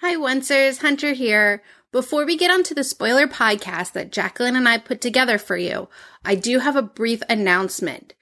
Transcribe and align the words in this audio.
Hi, 0.00 0.14
Oncers. 0.14 0.78
Hunter 0.78 1.12
here. 1.12 1.60
Before 1.90 2.24
we 2.24 2.36
get 2.36 2.52
onto 2.52 2.72
the 2.72 2.84
spoiler 2.84 3.26
podcast 3.26 3.94
that 3.94 4.12
Jacqueline 4.12 4.54
and 4.54 4.68
I 4.68 4.78
put 4.78 5.00
together 5.00 5.38
for 5.38 5.56
you, 5.56 5.88
I 6.24 6.36
do 6.36 6.60
have 6.60 6.76
a 6.76 6.82
brief 6.82 7.20
announcement. 7.28 8.14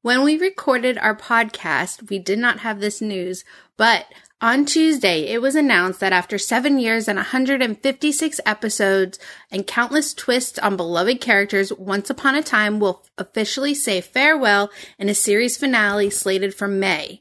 When 0.00 0.24
we 0.24 0.38
recorded 0.38 0.96
our 0.96 1.14
podcast, 1.14 2.08
we 2.08 2.18
did 2.18 2.38
not 2.38 2.60
have 2.60 2.80
this 2.80 3.02
news, 3.02 3.44
but 3.76 4.06
on 4.40 4.64
Tuesday, 4.64 5.26
it 5.26 5.42
was 5.42 5.54
announced 5.54 6.00
that 6.00 6.14
after 6.14 6.38
seven 6.38 6.78
years 6.78 7.08
and 7.08 7.16
156 7.18 8.40
episodes 8.46 9.18
and 9.50 9.66
countless 9.66 10.14
twists 10.14 10.58
on 10.58 10.78
beloved 10.78 11.20
characters, 11.20 11.70
Once 11.74 12.08
Upon 12.08 12.36
a 12.36 12.42
Time 12.42 12.80
will 12.80 13.04
officially 13.18 13.74
say 13.74 14.00
farewell 14.00 14.70
in 14.98 15.10
a 15.10 15.14
series 15.14 15.58
finale 15.58 16.08
slated 16.08 16.54
for 16.54 16.68
May. 16.68 17.20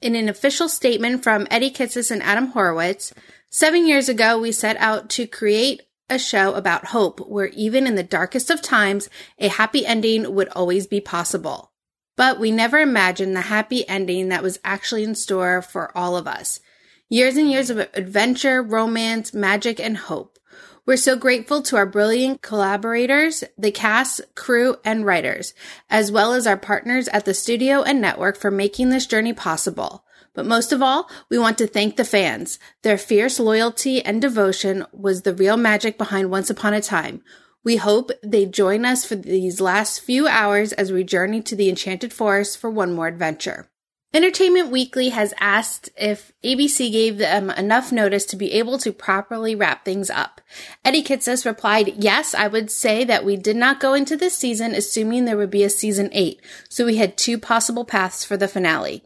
In 0.00 0.14
an 0.14 0.28
official 0.28 0.68
statement 0.68 1.24
from 1.24 1.48
Eddie 1.50 1.72
Kitsis 1.72 2.12
and 2.12 2.22
Adam 2.22 2.52
Horowitz, 2.52 3.12
seven 3.50 3.86
years 3.86 4.08
ago, 4.08 4.38
we 4.38 4.52
set 4.52 4.76
out 4.78 5.08
to 5.10 5.26
create 5.26 5.82
a 6.10 6.18
show 6.18 6.54
about 6.54 6.86
hope 6.86 7.20
where 7.28 7.48
even 7.48 7.86
in 7.86 7.94
the 7.94 8.02
darkest 8.02 8.50
of 8.50 8.62
times, 8.62 9.08
a 9.38 9.48
happy 9.48 9.84
ending 9.84 10.34
would 10.34 10.48
always 10.48 10.86
be 10.86 11.00
possible. 11.00 11.72
But 12.16 12.40
we 12.40 12.50
never 12.50 12.78
imagined 12.78 13.36
the 13.36 13.42
happy 13.42 13.88
ending 13.88 14.28
that 14.28 14.42
was 14.42 14.58
actually 14.64 15.04
in 15.04 15.14
store 15.14 15.62
for 15.62 15.96
all 15.96 16.16
of 16.16 16.26
us. 16.26 16.60
Years 17.08 17.36
and 17.36 17.50
years 17.50 17.70
of 17.70 17.78
adventure, 17.78 18.62
romance, 18.62 19.32
magic, 19.32 19.78
and 19.78 19.96
hope. 19.96 20.38
We're 20.84 20.96
so 20.96 21.16
grateful 21.16 21.60
to 21.62 21.76
our 21.76 21.86
brilliant 21.86 22.40
collaborators, 22.40 23.44
the 23.58 23.70
cast, 23.70 24.22
crew, 24.34 24.76
and 24.84 25.04
writers, 25.04 25.52
as 25.90 26.10
well 26.10 26.32
as 26.32 26.46
our 26.46 26.56
partners 26.56 27.08
at 27.08 27.26
the 27.26 27.34
studio 27.34 27.82
and 27.82 28.00
network 28.00 28.38
for 28.38 28.50
making 28.50 28.88
this 28.88 29.06
journey 29.06 29.34
possible. 29.34 30.04
But 30.34 30.46
most 30.46 30.72
of 30.72 30.82
all, 30.82 31.08
we 31.28 31.38
want 31.38 31.58
to 31.58 31.66
thank 31.66 31.96
the 31.96 32.04
fans. 32.04 32.58
Their 32.82 32.98
fierce 32.98 33.40
loyalty 33.40 34.02
and 34.02 34.20
devotion 34.20 34.86
was 34.92 35.22
the 35.22 35.34
real 35.34 35.56
magic 35.56 35.98
behind 35.98 36.30
Once 36.30 36.50
Upon 36.50 36.74
a 36.74 36.80
Time. 36.80 37.22
We 37.64 37.76
hope 37.76 38.10
they 38.22 38.46
join 38.46 38.84
us 38.84 39.04
for 39.04 39.16
these 39.16 39.60
last 39.60 40.00
few 40.00 40.26
hours 40.26 40.72
as 40.72 40.92
we 40.92 41.04
journey 41.04 41.42
to 41.42 41.56
the 41.56 41.68
Enchanted 41.68 42.12
Forest 42.12 42.58
for 42.58 42.70
one 42.70 42.94
more 42.94 43.08
adventure. 43.08 43.68
Entertainment 44.14 44.70
Weekly 44.70 45.10
has 45.10 45.34
asked 45.38 45.90
if 45.94 46.32
ABC 46.42 46.90
gave 46.90 47.18
them 47.18 47.50
enough 47.50 47.92
notice 47.92 48.24
to 48.26 48.36
be 48.36 48.52
able 48.52 48.78
to 48.78 48.90
properly 48.90 49.54
wrap 49.54 49.84
things 49.84 50.08
up. 50.08 50.40
Eddie 50.82 51.02
Kitsis 51.02 51.44
replied, 51.44 51.92
Yes, 51.98 52.34
I 52.34 52.48
would 52.48 52.70
say 52.70 53.04
that 53.04 53.22
we 53.22 53.36
did 53.36 53.56
not 53.56 53.80
go 53.80 53.92
into 53.92 54.16
this 54.16 54.34
season 54.34 54.74
assuming 54.74 55.26
there 55.26 55.36
would 55.36 55.50
be 55.50 55.62
a 55.62 55.68
season 55.68 56.08
8, 56.12 56.40
so 56.70 56.86
we 56.86 56.96
had 56.96 57.18
two 57.18 57.36
possible 57.36 57.84
paths 57.84 58.24
for 58.24 58.38
the 58.38 58.48
finale. 58.48 59.04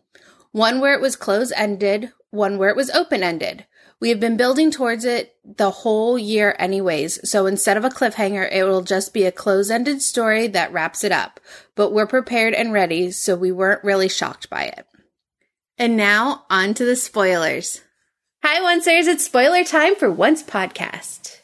One 0.53 0.81
where 0.81 0.92
it 0.92 1.00
was 1.00 1.17
close 1.17 1.50
ended, 1.53 2.12
one 2.31 2.58
where 2.58 2.69
it 2.69 2.77
was 2.77 2.91
open 2.91 3.22
ended. 3.22 3.64
We 4.00 4.11
have 4.11 4.20
been 4.20 4.36
building 4.36 4.70
towards 4.70 5.06
it 5.06 5.34
the 5.42 5.70
whole 5.70 6.19
year 6.19 6.55
anyways, 6.58 7.27
so 7.28 7.47
instead 7.47 7.78
of 7.78 7.86
a 7.86 7.89
cliffhanger, 7.89 8.53
it 8.53 8.64
will 8.64 8.83
just 8.83 9.14
be 9.14 9.25
a 9.25 9.33
close-ended 9.33 10.03
story 10.03 10.48
that 10.48 10.70
wraps 10.70 11.05
it 11.05 11.12
up. 11.12 11.41
But 11.75 11.95
we're 11.95 12.06
prepared 12.06 12.53
and 12.53 12.70
ready, 12.70 13.12
so 13.12 13.34
we 13.34 13.50
weren't 13.50 13.83
really 13.83 14.11
shocked 14.11 14.50
by 14.50 14.64
it. 14.64 14.86
And 15.78 15.97
now, 15.97 16.45
on 16.50 16.75
to 16.75 16.84
the 16.84 16.97
spoilers. 16.97 17.80
Hi, 18.42 18.61
Oncers, 18.61 19.06
it's 19.06 19.25
spoiler 19.25 19.64
time 19.64 19.97
for 19.97 20.11
Once 20.11 20.42
Podcast. 20.42 21.39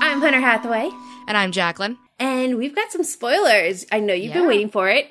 I'm 0.00 0.22
Hunter 0.22 0.40
Hathaway. 0.40 0.88
And 1.28 1.36
I'm 1.36 1.52
Jacqueline. 1.52 1.98
And 2.22 2.56
we've 2.56 2.74
got 2.74 2.92
some 2.92 3.02
spoilers. 3.02 3.84
I 3.90 3.98
know 3.98 4.14
you've 4.14 4.28
Yeah. 4.32 4.38
been 4.42 4.46
waiting 4.46 4.70
for 4.70 4.88
it. 4.88 5.10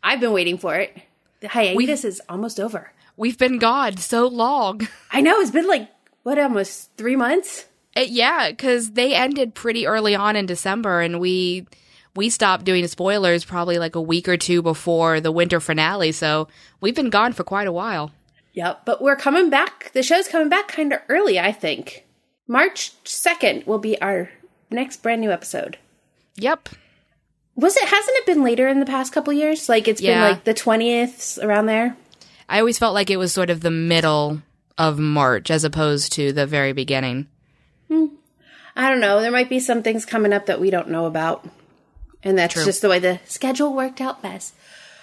I've 0.00 0.20
been 0.20 0.32
waiting 0.32 0.58
for 0.58 0.76
it. 0.76 0.96
The 1.40 1.48
hiatus 1.48 2.04
is 2.04 2.22
almost 2.28 2.60
over. 2.60 2.92
We've 3.16 3.36
been 3.36 3.58
gone 3.58 3.96
so 3.96 4.28
long. 4.28 4.86
I 5.10 5.20
know 5.22 5.40
it's 5.40 5.50
been 5.50 5.66
like 5.66 5.88
what 6.22 6.38
almost 6.38 6.90
three 6.96 7.16
months. 7.16 7.66
Uh, 7.96 8.02
yeah, 8.06 8.48
because 8.50 8.92
they 8.92 9.12
ended 9.12 9.54
pretty 9.54 9.88
early 9.88 10.14
on 10.14 10.36
in 10.36 10.46
December, 10.46 11.00
and 11.00 11.18
we 11.18 11.66
we 12.14 12.30
stopped 12.30 12.64
doing 12.64 12.86
spoilers 12.86 13.44
probably 13.44 13.78
like 13.80 13.96
a 13.96 14.00
week 14.00 14.28
or 14.28 14.36
two 14.36 14.62
before 14.62 15.20
the 15.20 15.32
winter 15.32 15.58
finale. 15.58 16.12
So 16.12 16.46
we've 16.80 16.94
been 16.94 17.10
gone 17.10 17.32
for 17.32 17.42
quite 17.42 17.66
a 17.66 17.72
while. 17.72 18.12
Yep, 18.52 18.82
but 18.84 19.02
we're 19.02 19.16
coming 19.16 19.50
back. 19.50 19.90
The 19.94 20.02
show's 20.04 20.28
coming 20.28 20.48
back 20.48 20.68
kind 20.68 20.92
of 20.92 21.00
early, 21.08 21.40
I 21.40 21.50
think. 21.50 22.04
March 22.46 22.92
second 23.04 23.64
will 23.66 23.78
be 23.78 24.00
our 24.00 24.30
next 24.70 25.02
brand 25.02 25.20
new 25.20 25.32
episode. 25.32 25.78
Yep. 26.40 26.68
Was 27.56 27.76
it? 27.76 27.84
Hasn't 27.88 28.16
it 28.18 28.26
been 28.26 28.42
later 28.42 28.68
in 28.68 28.80
the 28.80 28.86
past 28.86 29.12
couple 29.12 29.32
years? 29.32 29.68
Like 29.68 29.86
it's 29.88 30.00
Yeah. 30.00 30.14
been 30.22 30.32
like 30.32 30.44
the 30.44 30.54
twentieth 30.54 31.38
around 31.42 31.66
there. 31.66 31.96
I 32.48 32.58
always 32.58 32.78
felt 32.78 32.94
like 32.94 33.10
it 33.10 33.18
was 33.18 33.32
sort 33.32 33.50
of 33.50 33.60
the 33.60 33.70
middle 33.70 34.42
of 34.78 34.98
March 34.98 35.50
as 35.50 35.62
opposed 35.64 36.12
to 36.14 36.32
the 36.32 36.46
very 36.46 36.72
beginning. 36.72 37.28
Hmm. 37.88 38.06
I 38.74 38.88
don't 38.88 39.00
know. 39.00 39.20
There 39.20 39.30
might 39.30 39.48
be 39.50 39.60
some 39.60 39.82
things 39.82 40.06
coming 40.06 40.32
up 40.32 40.46
that 40.46 40.60
we 40.60 40.70
don't 40.70 40.88
know 40.90 41.04
about. 41.06 41.46
And 42.22 42.38
that's 42.38 42.54
True. 42.54 42.64
just 42.64 42.82
the 42.82 42.88
way 42.88 42.98
the 42.98 43.20
schedule 43.26 43.74
worked 43.74 44.00
out 44.00 44.22
best. 44.22 44.54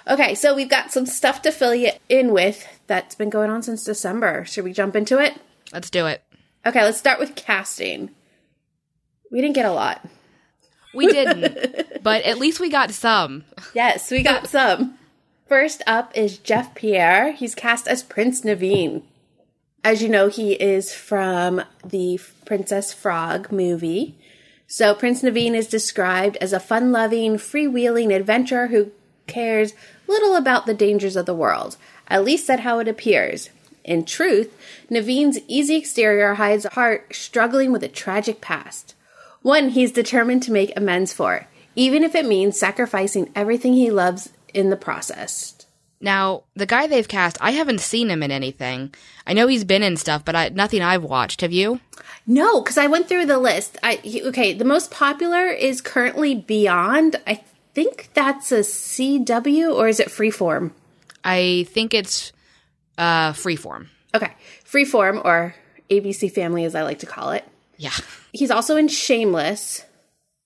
Okay, 0.07 0.35
so 0.35 0.55
we've 0.55 0.69
got 0.69 0.91
some 0.91 1.05
stuff 1.05 1.41
to 1.43 1.51
fill 1.51 1.75
you 1.75 1.91
in 2.09 2.31
with 2.31 2.65
that's 2.87 3.15
been 3.15 3.29
going 3.29 3.49
on 3.49 3.61
since 3.61 3.83
December. 3.83 4.45
Should 4.45 4.63
we 4.63 4.71
jump 4.73 4.95
into 4.95 5.19
it? 5.19 5.35
Let's 5.73 5.89
do 5.89 6.05
it. 6.07 6.23
Okay, 6.65 6.83
let's 6.83 6.97
start 6.97 7.19
with 7.19 7.35
casting. 7.35 8.09
We 9.31 9.41
didn't 9.41 9.55
get 9.55 9.65
a 9.65 9.71
lot. 9.73 10.05
We 10.97 11.07
didn't, 11.07 12.03
but 12.03 12.23
at 12.23 12.39
least 12.39 12.59
we 12.59 12.69
got 12.69 12.91
some. 12.91 13.45
Yes, 13.73 14.11
we 14.11 14.23
got 14.23 14.47
some. 14.47 14.97
First 15.47 15.81
up 15.87 16.11
is 16.17 16.39
Jeff 16.39 16.75
Pierre. 16.75 17.31
He's 17.31 17.55
cast 17.55 17.87
as 17.87 18.03
Prince 18.03 18.41
Naveen. 18.41 19.03
As 19.83 20.01
you 20.01 20.09
know, 20.09 20.27
he 20.27 20.53
is 20.53 20.93
from 20.93 21.61
the 21.85 22.19
Princess 22.45 22.91
Frog 22.91 23.51
movie. 23.51 24.15
So 24.67 24.93
Prince 24.93 25.21
Naveen 25.21 25.53
is 25.53 25.67
described 25.67 26.35
as 26.41 26.51
a 26.51 26.59
fun-loving, 26.59 27.35
freewheeling 27.35 28.13
adventurer 28.13 28.67
who 28.67 28.91
cares 29.27 29.73
little 30.07 30.35
about 30.35 30.65
the 30.65 30.73
dangers 30.73 31.15
of 31.15 31.25
the 31.25 31.35
world. 31.35 31.77
At 32.09 32.25
least 32.25 32.47
that's 32.47 32.63
how 32.63 32.79
it 32.79 32.87
appears. 32.87 33.49
In 33.85 34.03
truth, 34.03 34.53
Naveen's 34.91 35.39
easy 35.47 35.77
exterior 35.77 36.33
hides 36.33 36.65
a 36.65 36.69
heart 36.71 37.15
struggling 37.15 37.71
with 37.71 37.83
a 37.83 37.87
tragic 37.87 38.41
past. 38.41 38.95
One 39.41 39.69
he's 39.69 39.91
determined 39.91 40.43
to 40.43 40.51
make 40.51 40.75
amends 40.77 41.13
for, 41.13 41.47
even 41.75 42.03
if 42.03 42.15
it 42.15 42.25
means 42.25 42.59
sacrificing 42.59 43.31
everything 43.35 43.73
he 43.73 43.91
loves 43.91 44.29
in 44.53 44.69
the 44.69 44.77
process. 44.77 45.53
Now, 45.99 46.43
the 46.55 46.65
guy 46.67 46.85
they've 46.85 47.07
cast, 47.07 47.37
I 47.41 47.51
haven't 47.51 47.81
seen 47.81 48.09
him 48.09 48.21
in 48.21 48.29
anything. 48.29 48.93
I 49.25 49.33
know 49.33 49.47
he's 49.47 49.63
been 49.63 49.81
in 49.81 49.97
stuff, 49.97 50.23
but 50.23 50.35
I, 50.35 50.49
nothing 50.49 50.81
I've 50.83 51.03
watched. 51.03 51.41
Have 51.41 51.51
you? 51.51 51.79
No, 52.27 52.61
because 52.61 52.77
I 52.77 52.87
went 52.87 53.07
through 53.09 53.25
the 53.25 53.39
list. 53.39 53.77
I 53.81 53.95
he- 53.95 54.23
okay. 54.25 54.53
The 54.53 54.65
most 54.65 54.91
popular 54.91 55.47
is 55.47 55.81
currently 55.81 56.35
Beyond. 56.35 57.15
I 57.25 57.41
think 57.73 58.09
that's 58.13 58.51
a 58.51 58.59
CW 58.59 59.73
or 59.73 59.87
is 59.87 59.99
it 59.99 60.09
Freeform? 60.09 60.71
I 61.23 61.65
think 61.69 61.93
it's 61.93 62.31
uh 62.97 63.33
freeform. 63.33 63.87
Okay, 64.13 64.31
Freeform 64.65 65.23
or 65.25 65.55
ABC 65.89 66.31
Family, 66.31 66.63
as 66.65 66.75
I 66.75 66.83
like 66.83 66.99
to 66.99 67.05
call 67.05 67.31
it. 67.31 67.43
Yeah. 67.77 67.91
He's 68.37 68.51
also 68.51 68.75
in 68.75 68.87
Shameless 68.87 69.83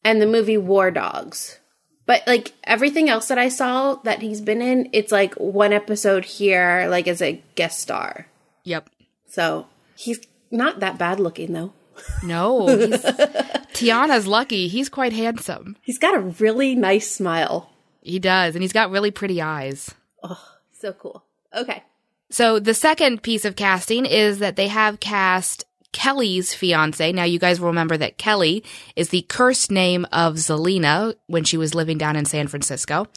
and 0.04 0.22
the 0.22 0.26
movie 0.26 0.58
War 0.58 0.92
Dogs. 0.92 1.60
But 2.06 2.24
like 2.26 2.54
everything 2.64 3.10
else 3.10 3.28
that 3.28 3.38
I 3.38 3.50
saw 3.50 3.96
that 4.04 4.22
he's 4.22 4.40
been 4.40 4.62
in, 4.62 4.90
it's 4.94 5.12
like 5.12 5.34
one 5.36 5.74
episode 5.74 6.24
here, 6.24 6.88
like 6.90 7.10
as 7.10 7.22
a 7.22 7.42
guest 7.56 7.80
star. 7.80 8.28
Yep. 8.64 8.90
So 9.28 9.68
he's 9.96 10.22
not 10.50 10.80
that 10.80 10.98
bad 10.98 11.20
looking 11.20 11.52
though. 11.52 11.74
No. 12.24 12.68
He's, 12.68 12.88
Tiana's 13.74 14.26
lucky. 14.26 14.70
He's 14.70 14.88
quite 14.88 15.12
handsome. 15.12 15.76
He's 15.82 16.00
got 16.00 16.16
a 16.16 16.20
really 16.20 16.76
nice 16.76 17.12
smile. 17.12 17.72
He 18.02 18.20
does, 18.20 18.56
and 18.56 18.64
he's 18.64 18.74
got 18.74 18.90
really 18.90 19.12
pretty 19.12 19.42
eyes. 19.42 19.94
Oh, 20.24 20.42
so 20.72 20.94
cool. 20.94 21.24
Okay. 21.54 21.84
So 22.30 22.58
the 22.58 22.74
second 22.74 23.22
piece 23.22 23.44
of 23.44 23.58
casting 23.58 24.06
is 24.06 24.40
that 24.40 24.56
they 24.56 24.70
have 24.70 25.02
cast 25.02 25.66
Kelly's 25.92 26.54
fiance. 26.54 27.12
Now 27.12 27.24
you 27.24 27.40
guys 27.40 27.60
will 27.60 27.68
remember 27.68 27.98
that 27.98 28.18
Kelly 28.18 28.64
is 28.96 29.10
the 29.10 29.24
cursed 29.24 29.72
name 29.72 30.06
of 30.12 30.36
Zelena 30.36 31.16
when 31.28 31.44
she 31.44 31.58
was 31.58 31.76
living 31.76 31.98
down 31.98 32.16
in 32.16 32.26
San 32.26 32.48
Francisco. 32.48 33.08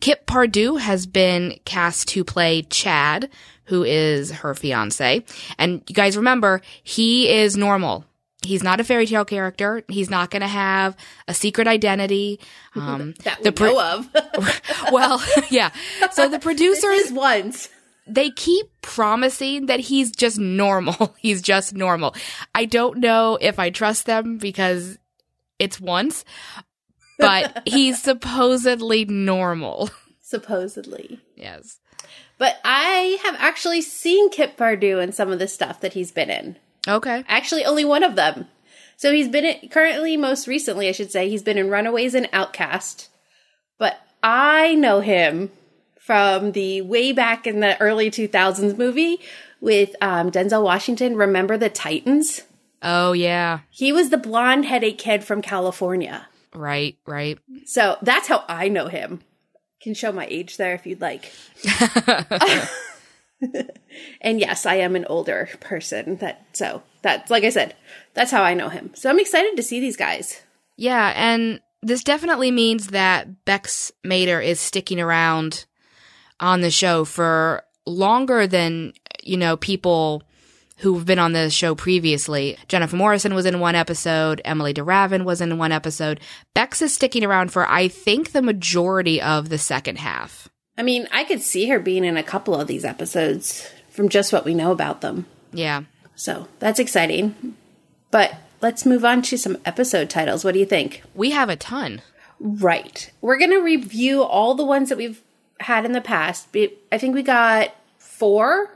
Kip 0.00 0.26
Pardue 0.26 0.76
has 0.76 1.06
been 1.06 1.58
cast 1.64 2.08
to 2.08 2.24
play 2.24 2.62
Chad, 2.62 3.30
who 3.64 3.84
is 3.84 4.30
her 4.30 4.54
fiance. 4.54 5.24
And 5.58 5.82
you 5.88 5.94
guys 5.94 6.16
remember, 6.16 6.62
he 6.82 7.28
is 7.28 7.56
normal. 7.56 8.04
He's 8.42 8.62
not 8.62 8.78
a 8.80 8.84
fairy 8.84 9.06
tale 9.06 9.24
character. 9.24 9.82
He's 9.88 10.10
not 10.10 10.30
going 10.30 10.42
to 10.42 10.46
have 10.48 10.96
a 11.26 11.34
secret 11.34 11.66
identity. 11.68 12.40
Um, 12.76 13.14
That 13.24 13.38
we 13.38 13.44
the 13.44 13.52
pro- 13.52 13.72
know 13.72 13.80
of. 13.80 14.52
well, 14.92 15.22
yeah. 15.50 15.70
So 16.12 16.28
the 16.28 16.38
producers 16.38 17.10
once. 17.10 17.70
They 18.06 18.30
keep 18.30 18.66
promising 18.82 19.66
that 19.66 19.80
he's 19.80 20.10
just 20.10 20.38
normal. 20.38 21.14
he's 21.18 21.42
just 21.42 21.74
normal. 21.74 22.14
I 22.54 22.64
don't 22.64 22.98
know 22.98 23.38
if 23.40 23.58
I 23.58 23.70
trust 23.70 24.06
them 24.06 24.38
because 24.38 24.98
it's 25.58 25.80
once, 25.80 26.24
but 27.18 27.62
he's 27.66 28.02
supposedly 28.02 29.04
normal. 29.04 29.90
Supposedly. 30.20 31.20
Yes. 31.36 31.78
But 32.36 32.56
I 32.64 33.18
have 33.22 33.36
actually 33.38 33.80
seen 33.80 34.28
Kip 34.28 34.56
Pardue 34.56 34.98
in 34.98 35.12
some 35.12 35.30
of 35.30 35.38
the 35.38 35.46
stuff 35.46 35.80
that 35.80 35.92
he's 35.92 36.10
been 36.10 36.30
in. 36.30 36.56
Okay. 36.88 37.24
Actually, 37.28 37.64
only 37.64 37.84
one 37.84 38.02
of 38.02 38.16
them. 38.16 38.48
So 38.96 39.12
he's 39.12 39.28
been 39.28 39.44
in, 39.44 39.68
currently, 39.68 40.16
most 40.16 40.48
recently, 40.48 40.88
I 40.88 40.92
should 40.92 41.12
say, 41.12 41.28
he's 41.28 41.44
been 41.44 41.58
in 41.58 41.70
Runaways 41.70 42.14
and 42.14 42.28
Outcast. 42.32 43.08
But 43.78 44.00
I 44.20 44.74
know 44.74 45.00
him 45.00 45.52
from 46.06 46.52
the 46.52 46.82
way 46.82 47.10
back 47.10 47.48
in 47.48 47.58
the 47.58 47.78
early 47.80 48.12
2000s 48.12 48.78
movie 48.78 49.18
with 49.60 49.96
um, 50.00 50.30
Denzel 50.30 50.62
Washington. 50.62 51.16
Remember 51.16 51.58
the 51.58 51.68
Titans? 51.68 52.42
Oh, 52.80 53.12
yeah. 53.12 53.60
He 53.70 53.92
was 53.92 54.10
the 54.10 54.16
blonde 54.16 54.66
headed 54.66 54.98
kid 54.98 55.24
from 55.24 55.42
California. 55.42 56.28
Right, 56.54 56.96
right. 57.06 57.40
So 57.64 57.96
that's 58.02 58.28
how 58.28 58.44
I 58.48 58.68
know 58.68 58.86
him. 58.86 59.20
Can 59.82 59.94
show 59.94 60.12
my 60.12 60.28
age 60.30 60.58
there 60.58 60.74
if 60.74 60.86
you'd 60.86 61.00
like. 61.00 61.32
and 64.20 64.38
yes, 64.38 64.64
I 64.64 64.76
am 64.76 64.94
an 64.94 65.06
older 65.06 65.48
person. 65.58 66.16
That 66.16 66.46
so 66.52 66.84
that's 67.02 67.30
like 67.30 67.42
I 67.42 67.50
said, 67.50 67.74
that's 68.14 68.30
how 68.30 68.42
I 68.42 68.54
know 68.54 68.68
him. 68.68 68.92
So 68.94 69.10
I'm 69.10 69.18
excited 69.18 69.56
to 69.56 69.62
see 69.62 69.80
these 69.80 69.96
guys. 69.96 70.40
Yeah, 70.76 71.12
and 71.16 71.60
this 71.82 72.04
definitely 72.04 72.50
means 72.50 72.88
that 72.88 73.44
Bex 73.44 73.92
Mader 74.04 74.44
is 74.44 74.60
sticking 74.60 75.00
around 75.00 75.66
on 76.40 76.60
the 76.60 76.70
show 76.70 77.04
for 77.04 77.62
longer 77.86 78.46
than, 78.46 78.92
you 79.22 79.36
know, 79.36 79.56
people 79.56 80.22
who've 80.78 81.06
been 81.06 81.18
on 81.18 81.32
the 81.32 81.48
show 81.50 81.74
previously. 81.74 82.58
Jennifer 82.68 82.96
Morrison 82.96 83.34
was 83.34 83.46
in 83.46 83.60
one 83.60 83.74
episode, 83.74 84.42
Emily 84.44 84.72
de 84.72 84.82
Ravin 84.82 85.24
was 85.24 85.40
in 85.40 85.56
one 85.58 85.72
episode. 85.72 86.20
Bex 86.54 86.82
is 86.82 86.92
sticking 86.92 87.24
around 87.24 87.50
for, 87.50 87.66
I 87.68 87.88
think, 87.88 88.32
the 88.32 88.42
majority 88.42 89.20
of 89.22 89.48
the 89.48 89.58
second 89.58 89.98
half. 89.98 90.48
I 90.76 90.82
mean, 90.82 91.08
I 91.10 91.24
could 91.24 91.40
see 91.40 91.68
her 91.68 91.78
being 91.78 92.04
in 92.04 92.18
a 92.18 92.22
couple 92.22 92.54
of 92.54 92.68
these 92.68 92.84
episodes 92.84 93.70
from 93.88 94.10
just 94.10 94.32
what 94.32 94.44
we 94.44 94.54
know 94.54 94.72
about 94.72 95.00
them. 95.00 95.24
Yeah. 95.52 95.84
So 96.14 96.48
that's 96.58 96.78
exciting. 96.78 97.56
But 98.10 98.34
let's 98.60 98.84
move 98.84 99.04
on 99.04 99.22
to 99.22 99.38
some 99.38 99.56
episode 99.64 100.10
titles. 100.10 100.44
What 100.44 100.52
do 100.52 100.60
you 100.60 100.66
think? 100.66 101.02
We 101.14 101.30
have 101.30 101.48
a 101.48 101.56
ton. 101.56 102.02
Right. 102.38 103.10
We're 103.22 103.38
going 103.38 103.50
to 103.50 103.62
review 103.62 104.22
all 104.22 104.54
the 104.54 104.64
ones 104.64 104.90
that 104.90 104.98
we've 104.98 105.22
had 105.60 105.84
in 105.84 105.92
the 105.92 106.00
past. 106.00 106.48
I 106.92 106.98
think 106.98 107.14
we 107.14 107.22
got 107.22 107.74
four, 107.98 108.70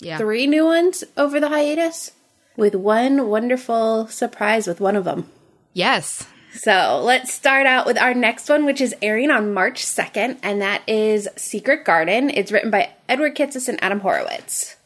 Yeah. 0.00 0.18
three 0.18 0.46
new 0.46 0.64
ones 0.66 1.04
over 1.16 1.40
the 1.40 1.48
hiatus, 1.48 2.12
with 2.56 2.74
one 2.74 3.28
wonderful 3.28 4.06
surprise 4.08 4.66
with 4.66 4.80
one 4.80 4.96
of 4.96 5.04
them. 5.04 5.30
Yes. 5.72 6.26
So 6.54 7.02
let's 7.04 7.32
start 7.34 7.66
out 7.66 7.84
with 7.84 7.98
our 7.98 8.14
next 8.14 8.48
one, 8.48 8.64
which 8.64 8.80
is 8.80 8.94
airing 9.02 9.30
on 9.30 9.52
March 9.52 9.84
2nd, 9.84 10.38
and 10.42 10.62
that 10.62 10.82
is 10.86 11.28
Secret 11.36 11.84
Garden. 11.84 12.30
It's 12.30 12.50
written 12.50 12.70
by 12.70 12.90
Edward 13.10 13.34
Kitsis 13.36 13.68
and 13.68 13.82
Adam 13.84 14.00
Horowitz. 14.00 14.76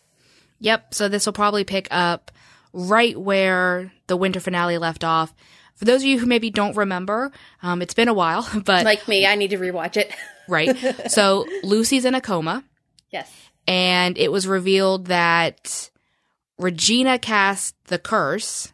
Yep. 0.58 0.94
So 0.94 1.08
this 1.08 1.26
will 1.26 1.32
probably 1.32 1.62
pick 1.64 1.87
up 1.92 2.32
right 2.72 3.16
where 3.19 3.92
the 4.08 4.16
winter 4.16 4.40
finale 4.40 4.78
left 4.78 5.04
off. 5.04 5.32
For 5.76 5.84
those 5.84 6.02
of 6.02 6.06
you 6.08 6.19
who 6.19 6.26
maybe 6.26 6.50
don't 6.50 6.76
remember, 6.76 7.31
um, 7.62 7.81
it's 7.82 7.94
been 7.94 8.08
a 8.08 8.14
while, 8.14 8.46
but 8.64 8.84
Like 8.84 9.06
me, 9.06 9.25
I 9.26 9.37
need 9.37 9.50
to 9.50 9.58
rewatch 9.58 9.96
it. 9.96 10.12
right. 10.50 10.76
So 11.11 11.47
Lucy's 11.62 12.05
in 12.05 12.14
a 12.14 12.20
coma, 12.20 12.64
yes. 13.11 13.31
and 13.67 14.19
it 14.19 14.31
was 14.31 14.47
revealed 14.47 15.06
that 15.06 15.91
Regina 16.58 17.19
cast 17.19 17.75
the 17.87 17.99
curse 17.99 18.73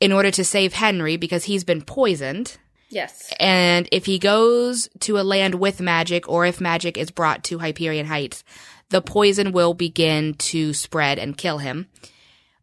in 0.00 0.12
order 0.12 0.30
to 0.30 0.44
save 0.44 0.72
Henry 0.74 1.16
because 1.16 1.44
he's 1.44 1.64
been 1.64 1.82
poisoned. 1.82 2.56
Yes. 2.90 3.30
And 3.38 3.86
if 3.92 4.06
he 4.06 4.18
goes 4.18 4.88
to 5.00 5.18
a 5.18 5.22
land 5.22 5.56
with 5.56 5.80
magic, 5.80 6.28
or 6.28 6.46
if 6.46 6.60
magic 6.60 6.96
is 6.96 7.10
brought 7.10 7.44
to 7.44 7.58
Hyperion 7.58 8.06
Heights, 8.06 8.42
the 8.88 9.02
poison 9.02 9.52
will 9.52 9.74
begin 9.74 10.32
to 10.34 10.72
spread 10.72 11.18
and 11.18 11.36
kill 11.36 11.58
him. 11.58 11.88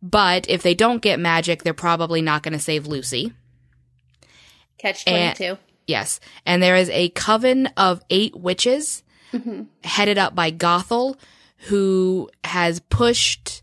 But 0.02 0.50
if 0.50 0.64
they 0.64 0.74
don't 0.74 1.02
get 1.02 1.20
magic, 1.20 1.62
they're 1.64 1.74
probably 1.76 2.22
not 2.22 2.42
going 2.42 2.54
to 2.54 2.60
save 2.60 2.88
Lucy. 2.88 3.34
Catch 4.80 5.04
And- 5.08 5.36
22. 5.38 5.58
Yes. 5.88 6.20
And 6.46 6.62
there 6.64 6.76
is 6.76 6.90
a 6.90 7.10
coven 7.10 7.68
of 7.78 8.02
eight 8.10 8.36
witches 8.36 9.04
headed 9.84 10.18
up 10.18 10.34
by 10.34 10.50
Gothel, 10.52 11.18
who 11.68 12.30
has 12.46 12.80
pushed 12.80 13.62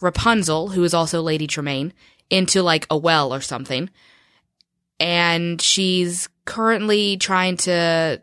Rapunzel, 0.00 0.68
who 0.68 0.84
is 0.84 0.92
also 0.92 1.22
Lady 1.22 1.46
Tremaine, 1.46 1.92
into 2.28 2.62
like 2.62 2.86
a 2.90 2.96
well 2.98 3.32
or 3.32 3.40
something. 3.40 3.88
And 5.00 5.60
she's 5.62 6.28
currently 6.44 7.16
trying 7.16 7.56
to 7.58 8.20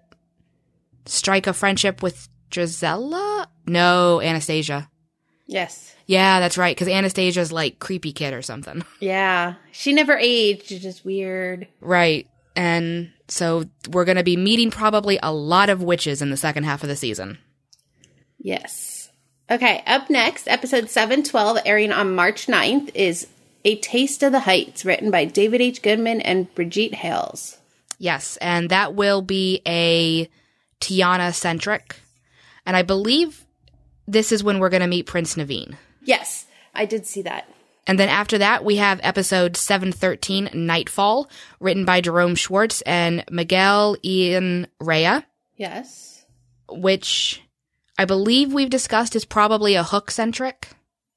strike 1.06 1.48
a 1.48 1.54
friendship 1.54 2.02
with 2.04 2.30
Drizella? 2.52 3.48
No, 3.66 4.22
Anastasia. 4.22 4.90
yes. 5.48 5.90
Yeah, 6.06 6.42
that's 6.42 6.58
right. 6.58 6.76
Because 6.76 6.90
Anastasia's 6.90 7.52
like 7.54 7.80
creepy 7.80 8.12
kid 8.12 8.34
or 8.34 8.42
something. 8.42 8.84
Yeah. 9.00 9.56
She 9.72 9.94
never 9.94 10.18
aged. 10.18 10.72
It's 10.72 10.84
just 10.84 11.06
weird. 11.06 11.68
Right. 11.80 12.28
And 12.56 13.12
so 13.28 13.66
we're 13.90 14.06
going 14.06 14.18
to 14.18 14.24
be 14.24 14.38
meeting 14.38 14.72
probably 14.72 15.20
a 15.22 15.34
lot 15.34 15.70
of 15.70 15.82
witches 15.82 16.22
in 16.22 16.30
the 16.30 16.38
second 16.38 16.64
half 16.64 16.84
of 16.84 16.90
the 16.90 16.96
season. 16.96 17.40
Yes. 18.38 19.10
Okay, 19.50 19.84
up 19.86 20.10
next, 20.10 20.48
episode 20.48 20.90
712, 20.90 21.60
airing 21.66 21.92
on 21.92 22.16
March 22.16 22.48
9th, 22.48 22.92
is 22.94 23.28
A 23.66 23.78
Taste 23.78 24.24
of 24.24 24.32
the 24.32 24.42
Heights, 24.42 24.86
written 24.86 25.12
by 25.12 25.26
David 25.26 25.62
H. 25.62 25.82
Goodman 25.82 26.22
and 26.22 26.54
Brigitte 26.56 26.96
Hales. 26.96 27.58
Yes. 28.00 28.38
And 28.38 28.70
that 28.70 28.96
will 28.96 29.22
be 29.22 29.62
a 29.68 30.30
Tiana 30.80 31.34
centric. 31.34 31.98
And 32.66 32.76
I 32.76 32.82
believe 32.82 33.46
this 34.08 34.32
is 34.32 34.44
when 34.44 34.60
we're 34.60 34.70
going 34.70 34.82
to 34.82 34.88
meet 34.88 35.06
Prince 35.06 35.36
Naveen. 35.36 35.76
Yes, 36.04 36.46
I 36.74 36.86
did 36.86 37.06
see 37.06 37.22
that. 37.24 37.48
And 37.86 38.00
then 38.00 38.10
after 38.10 38.38
that, 38.38 38.64
we 38.64 38.78
have 38.78 39.00
episode 39.04 39.58
713, 39.58 40.50
Nightfall, 40.54 41.30
written 41.60 41.84
by 41.86 42.00
Jerome 42.02 42.36
Schwarz 42.36 42.82
and 42.86 43.26
Miguel 43.30 43.98
Ian 44.04 44.68
Raya, 44.82 45.26
Yes. 45.58 46.26
which 46.70 47.42
I 47.98 48.06
believe 48.06 48.54
we've 48.54 48.70
discussed 48.70 49.16
is 49.16 49.26
probably 49.26 49.76
a 49.76 49.84
hook 49.84 50.12
centric. 50.12 50.70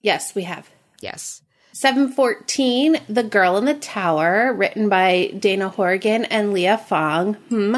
Yes, 0.02 0.34
we 0.34 0.42
have. 0.42 0.68
Yes. 1.00 1.42
714, 1.72 2.96
The 3.08 3.22
Girl 3.22 3.56
in 3.58 3.64
the 3.64 3.74
Tower, 3.74 4.52
written 4.54 4.88
by 4.88 5.32
Dana 5.38 5.68
Horgan 5.68 6.24
and 6.24 6.52
Leah 6.52 6.78
Fong. 6.78 7.34
Hmm. 7.34 7.76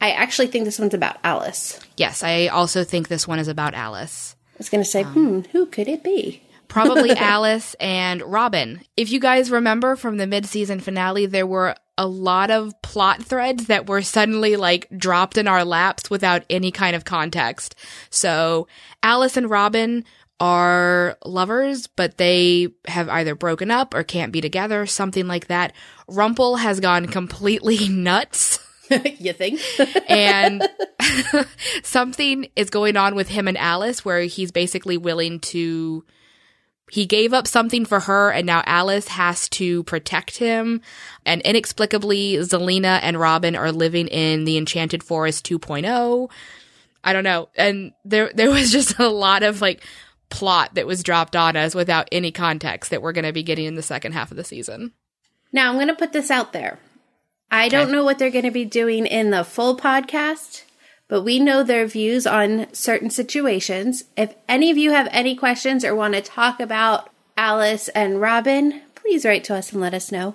I 0.00 0.10
actually 0.10 0.48
think 0.48 0.64
this 0.64 0.78
one's 0.78 0.94
about 0.94 1.18
Alice. 1.22 1.78
Yes. 1.96 2.22
I 2.22 2.48
also 2.48 2.84
think 2.84 3.08
this 3.08 3.28
one 3.28 3.38
is 3.38 3.48
about 3.48 3.74
Alice. 3.74 4.34
I 4.54 4.58
was 4.58 4.68
going 4.70 4.82
to 4.82 4.88
say, 4.90 5.02
hmm, 5.02 5.40
who 5.52 5.66
could 5.66 5.88
it 5.88 6.02
be? 6.02 6.42
Probably 6.74 7.10
Alice 7.16 7.76
and 7.78 8.20
Robin. 8.20 8.80
If 8.96 9.12
you 9.12 9.20
guys 9.20 9.48
remember 9.48 9.94
from 9.94 10.16
the 10.16 10.26
mid-season 10.26 10.80
finale, 10.80 11.24
there 11.24 11.46
were 11.46 11.76
a 11.96 12.04
lot 12.04 12.50
of 12.50 12.72
plot 12.82 13.22
threads 13.22 13.66
that 13.68 13.88
were 13.88 14.02
suddenly 14.02 14.56
like 14.56 14.88
dropped 14.98 15.38
in 15.38 15.46
our 15.46 15.64
laps 15.64 16.10
without 16.10 16.42
any 16.50 16.72
kind 16.72 16.96
of 16.96 17.04
context. 17.04 17.76
So 18.10 18.66
Alice 19.04 19.36
and 19.36 19.48
Robin 19.48 20.04
are 20.40 21.16
lovers, 21.24 21.86
but 21.86 22.18
they 22.18 22.70
have 22.88 23.08
either 23.08 23.36
broken 23.36 23.70
up 23.70 23.94
or 23.94 24.02
can't 24.02 24.32
be 24.32 24.40
together, 24.40 24.84
something 24.84 25.28
like 25.28 25.46
that. 25.46 25.72
Rumple 26.08 26.56
has 26.56 26.80
gone 26.80 27.06
completely 27.06 27.86
nuts. 27.88 28.58
you 29.20 29.32
think? 29.32 29.60
and 30.10 30.68
something 31.84 32.48
is 32.56 32.68
going 32.68 32.96
on 32.96 33.14
with 33.14 33.28
him 33.28 33.46
and 33.46 33.58
Alice 33.58 34.04
where 34.04 34.22
he's 34.22 34.50
basically 34.50 34.96
willing 34.96 35.38
to 35.38 36.04
he 36.94 37.06
gave 37.06 37.32
up 37.32 37.48
something 37.48 37.84
for 37.84 37.98
her 37.98 38.30
and 38.30 38.46
now 38.46 38.62
Alice 38.66 39.08
has 39.08 39.48
to 39.48 39.82
protect 39.82 40.36
him. 40.36 40.80
And 41.26 41.42
inexplicably 41.42 42.34
Zelena 42.34 43.00
and 43.02 43.18
Robin 43.18 43.56
are 43.56 43.72
living 43.72 44.06
in 44.06 44.44
the 44.44 44.56
Enchanted 44.56 45.02
Forest 45.02 45.44
2.0 45.44 46.30
I 47.02 47.12
don't 47.12 47.24
know. 47.24 47.48
And 47.56 47.92
there 48.04 48.30
there 48.32 48.50
was 48.50 48.70
just 48.78 48.98
a 49.00 49.08
lot 49.08 49.42
of 49.42 49.60
like 49.60 49.84
plot 50.30 50.76
that 50.76 50.86
was 50.86 51.02
dropped 51.02 51.34
on 51.34 51.56
us 51.56 51.74
without 51.74 52.08
any 52.12 52.30
context 52.30 52.92
that 52.92 53.02
we're 53.02 53.12
going 53.12 53.24
to 53.24 53.32
be 53.32 53.42
getting 53.42 53.66
in 53.66 53.74
the 53.74 53.82
second 53.82 54.12
half 54.12 54.30
of 54.30 54.36
the 54.36 54.44
season. 54.44 54.92
Now, 55.52 55.70
I'm 55.70 55.76
going 55.76 55.88
to 55.88 55.94
put 55.96 56.12
this 56.12 56.30
out 56.30 56.52
there. 56.52 56.78
I 57.50 57.68
don't 57.68 57.90
know 57.90 58.04
what 58.04 58.18
they're 58.18 58.30
going 58.30 58.44
to 58.44 58.52
be 58.52 58.64
doing 58.64 59.06
in 59.06 59.30
the 59.30 59.44
full 59.44 59.76
podcast, 59.76 60.62
but 61.08 61.22
we 61.22 61.38
know 61.38 61.62
their 61.62 61.86
views 61.86 62.26
on 62.26 62.66
certain 62.72 63.10
situations. 63.10 64.04
If 64.16 64.34
any 64.48 64.70
of 64.70 64.78
you 64.78 64.92
have 64.92 65.08
any 65.10 65.36
questions 65.36 65.84
or 65.84 65.94
want 65.94 66.14
to 66.14 66.22
talk 66.22 66.60
about 66.60 67.10
Alice 67.36 67.88
and 67.88 68.20
Robin, 68.20 68.82
please 68.94 69.24
write 69.24 69.44
to 69.44 69.54
us 69.54 69.72
and 69.72 69.80
let 69.80 69.94
us 69.94 70.12
know. 70.12 70.34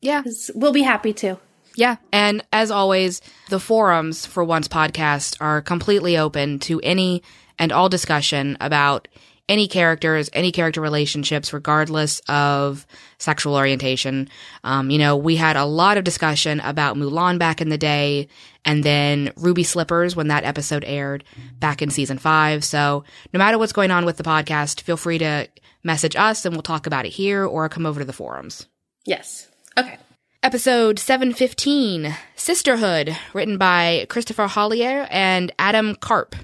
yeah 0.00 0.22
We'll 0.54 0.72
be 0.72 0.82
happy 0.82 1.12
to. 1.14 1.38
Yeah. 1.76 1.96
And 2.12 2.42
as 2.52 2.70
always, 2.70 3.20
the 3.48 3.60
forums 3.60 4.26
for 4.26 4.44
Once 4.44 4.68
podcast 4.68 5.36
are 5.40 5.62
completely 5.62 6.18
open 6.18 6.58
to 6.60 6.80
any 6.80 7.22
and 7.58 7.72
all 7.72 7.88
discussion 7.88 8.56
about 8.60 9.08
any 9.50 9.66
characters, 9.66 10.30
any 10.32 10.52
character 10.52 10.80
relationships, 10.80 11.52
regardless 11.52 12.20
of 12.28 12.86
sexual 13.18 13.56
orientation. 13.56 14.28
Um, 14.62 14.90
you 14.90 14.98
know, 14.98 15.16
we 15.16 15.34
had 15.34 15.56
a 15.56 15.64
lot 15.64 15.98
of 15.98 16.04
discussion 16.04 16.60
about 16.60 16.96
Mulan 16.96 17.38
back 17.40 17.60
in 17.60 17.68
the 17.68 17.76
day 17.76 18.28
and 18.64 18.84
then 18.84 19.32
Ruby 19.36 19.64
Slippers 19.64 20.14
when 20.14 20.28
that 20.28 20.44
episode 20.44 20.84
aired 20.86 21.24
back 21.58 21.82
in 21.82 21.90
season 21.90 22.16
five. 22.16 22.62
So 22.62 23.02
no 23.34 23.38
matter 23.38 23.58
what's 23.58 23.72
going 23.72 23.90
on 23.90 24.04
with 24.04 24.18
the 24.18 24.22
podcast, 24.22 24.82
feel 24.82 24.96
free 24.96 25.18
to 25.18 25.48
message 25.82 26.14
us 26.14 26.44
and 26.44 26.54
we'll 26.54 26.62
talk 26.62 26.86
about 26.86 27.04
it 27.04 27.10
here 27.10 27.44
or 27.44 27.68
come 27.68 27.86
over 27.86 27.98
to 27.98 28.06
the 28.06 28.12
forums. 28.12 28.68
Yes. 29.04 29.48
Okay. 29.76 29.98
Episode 30.44 31.00
715 31.00 32.14
Sisterhood, 32.36 33.16
written 33.34 33.58
by 33.58 34.06
Christopher 34.08 34.46
Hollier 34.46 35.08
and 35.10 35.52
Adam 35.58 35.96
Karp. 35.96 36.36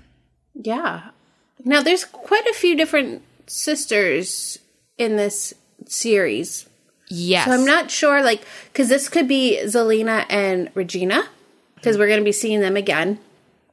Yeah. 0.54 1.10
Now, 1.64 1.82
there's 1.82 2.04
quite 2.04 2.46
a 2.46 2.54
few 2.54 2.76
different 2.76 3.22
sisters 3.46 4.58
in 4.98 5.16
this 5.16 5.54
series. 5.86 6.66
Yes. 7.08 7.46
So 7.46 7.52
I'm 7.52 7.64
not 7.64 7.90
sure, 7.90 8.22
like, 8.22 8.44
because 8.72 8.88
this 8.88 9.08
could 9.08 9.28
be 9.28 9.60
Zelena 9.64 10.26
and 10.28 10.70
Regina, 10.74 11.28
because 11.76 11.98
we're 11.98 12.08
going 12.08 12.20
to 12.20 12.24
be 12.24 12.32
seeing 12.32 12.60
them 12.60 12.76
again. 12.76 13.18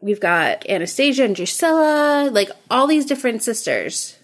We've 0.02 0.20
got 0.20 0.70
Anastasia 0.70 1.24
and 1.24 1.36
Drusilla, 1.36 2.30
like 2.32 2.50
all 2.70 2.88
these 2.88 3.06
different 3.06 3.42
sisters. 3.42 4.18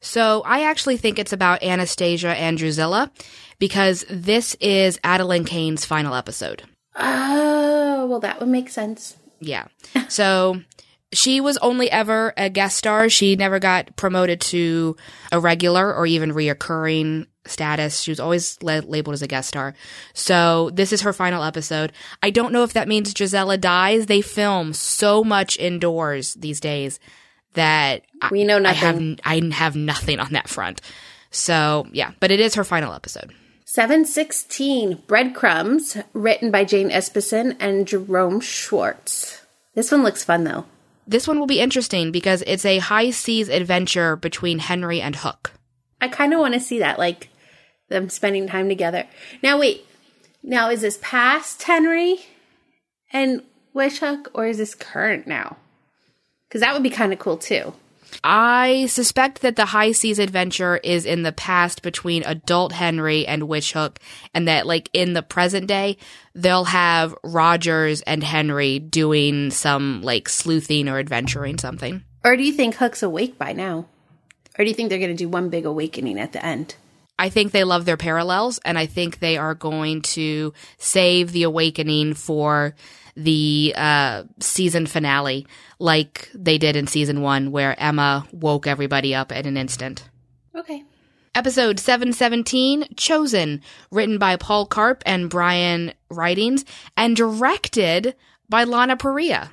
So 0.00 0.42
I 0.46 0.62
actually 0.62 0.96
think 0.96 1.18
it's 1.18 1.32
about 1.32 1.62
Anastasia 1.62 2.30
and 2.30 2.56
Drusilla 2.56 3.10
because 3.58 4.04
this 4.08 4.54
is 4.60 4.98
Adelaide 5.04 5.46
Kane's 5.46 5.84
final 5.84 6.14
episode. 6.14 6.62
Oh, 6.96 8.06
well, 8.06 8.20
that 8.20 8.40
would 8.40 8.48
make 8.48 8.70
sense. 8.70 9.16
Yeah. 9.40 9.66
So 10.08 10.62
she 11.12 11.40
was 11.40 11.56
only 11.58 11.90
ever 11.90 12.32
a 12.36 12.48
guest 12.48 12.76
star. 12.76 13.08
She 13.08 13.36
never 13.36 13.58
got 13.58 13.96
promoted 13.96 14.40
to 14.42 14.96
a 15.32 15.40
regular 15.40 15.92
or 15.92 16.06
even 16.06 16.32
reoccurring 16.32 17.26
status. 17.46 18.00
She 18.00 18.10
was 18.10 18.20
always 18.20 18.62
la- 18.62 18.80
labeled 18.84 19.14
as 19.14 19.22
a 19.22 19.26
guest 19.26 19.48
star. 19.48 19.74
So 20.14 20.70
this 20.72 20.92
is 20.92 21.00
her 21.02 21.12
final 21.12 21.42
episode. 21.42 21.92
I 22.22 22.30
don't 22.30 22.52
know 22.52 22.62
if 22.62 22.74
that 22.74 22.88
means 22.88 23.12
Drizella 23.12 23.60
dies. 23.60 24.06
They 24.06 24.20
film 24.20 24.72
so 24.72 25.24
much 25.24 25.58
indoors 25.58 26.34
these 26.34 26.60
days 26.60 27.00
that 27.54 28.02
We 28.30 28.44
know 28.44 28.62
I 28.62 28.72
have 28.72 29.00
nothing. 29.00 29.18
I 29.24 29.54
have 29.54 29.76
nothing 29.76 30.20
on 30.20 30.32
that 30.32 30.48
front. 30.48 30.80
So 31.30 31.86
yeah, 31.92 32.12
but 32.20 32.30
it 32.30 32.40
is 32.40 32.54
her 32.54 32.64
final 32.64 32.92
episode. 32.92 33.32
716 33.64 35.04
Breadcrumbs, 35.06 35.96
written 36.12 36.50
by 36.50 36.64
Jane 36.64 36.90
Espenson 36.90 37.56
and 37.60 37.86
Jerome 37.86 38.40
Schwarz. 38.40 39.42
This 39.74 39.92
one 39.92 40.02
looks 40.02 40.24
fun, 40.24 40.42
though. 40.42 40.64
This 41.10 41.26
one 41.26 41.40
will 41.40 41.48
be 41.48 41.58
interesting 41.58 42.12
because 42.12 42.44
it's 42.46 42.64
a 42.64 42.78
high 42.78 43.10
seas 43.10 43.48
adventure 43.48 44.14
between 44.14 44.60
Henry 44.60 45.00
and 45.00 45.16
Hook. 45.16 45.50
I 46.00 46.06
kind 46.06 46.32
of 46.32 46.38
want 46.38 46.54
to 46.54 46.60
see 46.60 46.78
that, 46.78 47.00
like 47.00 47.30
them 47.88 48.08
spending 48.08 48.46
time 48.46 48.68
together. 48.68 49.08
Now, 49.42 49.58
wait. 49.58 49.84
Now, 50.40 50.70
is 50.70 50.82
this 50.82 51.00
past 51.02 51.64
Henry 51.64 52.20
and 53.12 53.42
Wish 53.74 53.98
Hook, 53.98 54.30
or 54.34 54.46
is 54.46 54.58
this 54.58 54.76
current 54.76 55.26
now? 55.26 55.56
Because 56.48 56.60
that 56.60 56.74
would 56.74 56.84
be 56.84 56.90
kind 56.90 57.12
of 57.12 57.18
cool 57.18 57.38
too. 57.38 57.74
I 58.22 58.86
suspect 58.86 59.42
that 59.42 59.56
the 59.56 59.66
high 59.66 59.92
seas 59.92 60.18
adventure 60.18 60.76
is 60.78 61.06
in 61.06 61.22
the 61.22 61.32
past 61.32 61.82
between 61.82 62.22
adult 62.24 62.72
Henry 62.72 63.26
and 63.26 63.48
Wish 63.48 63.72
Hook, 63.72 63.98
and 64.34 64.48
that 64.48 64.66
like 64.66 64.90
in 64.92 65.12
the 65.12 65.22
present 65.22 65.66
day, 65.66 65.96
they'll 66.34 66.64
have 66.64 67.14
Rogers 67.22 68.02
and 68.02 68.22
Henry 68.22 68.78
doing 68.78 69.50
some 69.50 70.02
like 70.02 70.28
sleuthing 70.28 70.88
or 70.88 70.98
adventuring 70.98 71.58
something. 71.58 72.04
Or 72.24 72.36
do 72.36 72.42
you 72.42 72.52
think 72.52 72.76
Hook's 72.76 73.02
awake 73.02 73.38
by 73.38 73.52
now? 73.52 73.86
Or 74.58 74.64
do 74.64 74.68
you 74.68 74.74
think 74.74 74.90
they're 74.90 74.98
going 74.98 75.10
to 75.10 75.16
do 75.16 75.28
one 75.28 75.48
big 75.48 75.64
awakening 75.64 76.18
at 76.18 76.32
the 76.32 76.44
end? 76.44 76.74
I 77.18 77.28
think 77.28 77.52
they 77.52 77.64
love 77.64 77.84
their 77.84 77.98
parallels, 77.98 78.58
and 78.64 78.78
I 78.78 78.86
think 78.86 79.18
they 79.18 79.36
are 79.36 79.54
going 79.54 80.00
to 80.02 80.54
save 80.78 81.32
the 81.32 81.42
awakening 81.42 82.14
for 82.14 82.74
the 83.16 83.74
uh, 83.76 84.24
season 84.40 84.86
finale, 84.86 85.46
like 85.78 86.30
they 86.34 86.58
did 86.58 86.76
in 86.76 86.86
season 86.86 87.22
one, 87.22 87.50
where 87.50 87.78
Emma 87.78 88.26
woke 88.32 88.66
everybody 88.66 89.14
up 89.14 89.32
in 89.32 89.46
an 89.46 89.56
instant. 89.56 90.08
Okay. 90.54 90.84
Episode 91.34 91.78
717, 91.78 92.86
Chosen, 92.96 93.62
written 93.92 94.18
by 94.18 94.36
Paul 94.36 94.66
Karp 94.66 95.02
and 95.06 95.30
Brian 95.30 95.92
Ridings, 96.10 96.64
and 96.96 97.14
directed 97.14 98.16
by 98.48 98.64
Lana 98.64 98.96
Parrilla. 98.96 99.50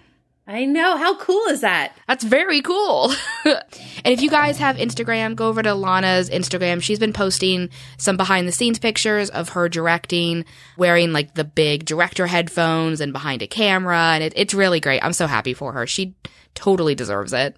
I 0.50 0.64
know. 0.64 0.96
How 0.96 1.18
cool 1.18 1.46
is 1.48 1.60
that? 1.60 1.94
That's 2.08 2.24
very 2.24 2.62
cool. 2.62 3.14
and 3.46 3.62
if 4.06 4.22
you 4.22 4.30
guys 4.30 4.58
have 4.60 4.78
Instagram, 4.78 5.36
go 5.36 5.50
over 5.50 5.62
to 5.62 5.74
Lana's 5.76 6.30
Instagram. 6.30 6.82
She's 6.82 7.00
been 7.00 7.12
posting 7.12 7.70
some 7.98 8.16
behind 8.16 8.48
the 8.48 8.54
scenes 8.54 8.80
pictures 8.80 9.30
of 9.30 9.50
her 9.50 9.68
directing, 9.68 10.46
wearing 10.78 11.12
like 11.12 11.34
the 11.34 11.44
big 11.44 11.84
director 11.84 12.28
headphones 12.28 13.02
and 13.02 13.12
behind 13.12 13.42
a 13.42 13.48
camera. 13.48 14.14
And 14.14 14.24
it, 14.24 14.34
it's 14.38 14.54
really 14.54 14.80
great. 14.80 15.04
I'm 15.04 15.12
so 15.12 15.28
happy 15.28 15.54
for 15.54 15.74
her. 15.74 15.86
She 15.86 16.16
totally 16.56 16.96
deserves 16.96 17.34
it. 17.34 17.58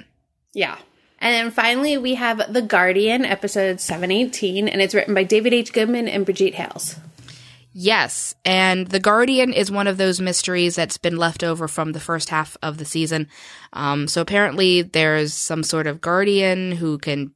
Yeah. 0.54 0.78
And 1.20 1.34
then 1.34 1.52
finally, 1.52 1.98
we 1.98 2.16
have 2.16 2.52
The 2.52 2.62
Guardian, 2.62 3.24
episode 3.24 3.80
718, 3.80 4.68
and 4.68 4.82
it's 4.82 4.96
written 4.96 5.14
by 5.14 5.24
David 5.24 5.54
H. 5.54 5.74
Goodman 5.74 6.08
and 6.08 6.26
Brigitte 6.26 6.56
Hales. 6.56 6.96
Yes, 7.72 8.34
and 8.44 8.88
The 8.88 9.00
Guardian 9.00 9.54
is 9.54 9.70
one 9.72 9.86
of 9.88 9.98
those 9.98 10.20
mysteries 10.20 10.76
that's 10.76 10.98
been 10.98 11.18
left 11.18 11.44
over 11.44 11.68
from 11.68 11.92
the 11.92 12.00
first 12.00 12.30
half 12.30 12.58
of 12.64 12.78
the 12.78 12.86
season. 12.86 13.28
Um, 13.74 14.08
so 14.08 14.22
apparently, 14.22 14.82
there's 14.82 15.34
some 15.34 15.62
sort 15.62 15.86
of 15.86 16.02
guardian 16.02 16.72
who 16.72 16.98
can 16.98 17.32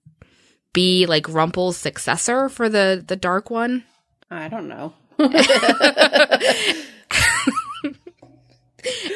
be 0.73 1.05
like 1.05 1.29
Rumpel's 1.29 1.77
successor 1.77 2.49
for 2.49 2.67
the 2.67 3.03
the 3.05 3.15
Dark 3.15 3.51
One. 3.51 3.83
I 4.31 4.47
don't 4.47 4.67
know. 4.67 4.93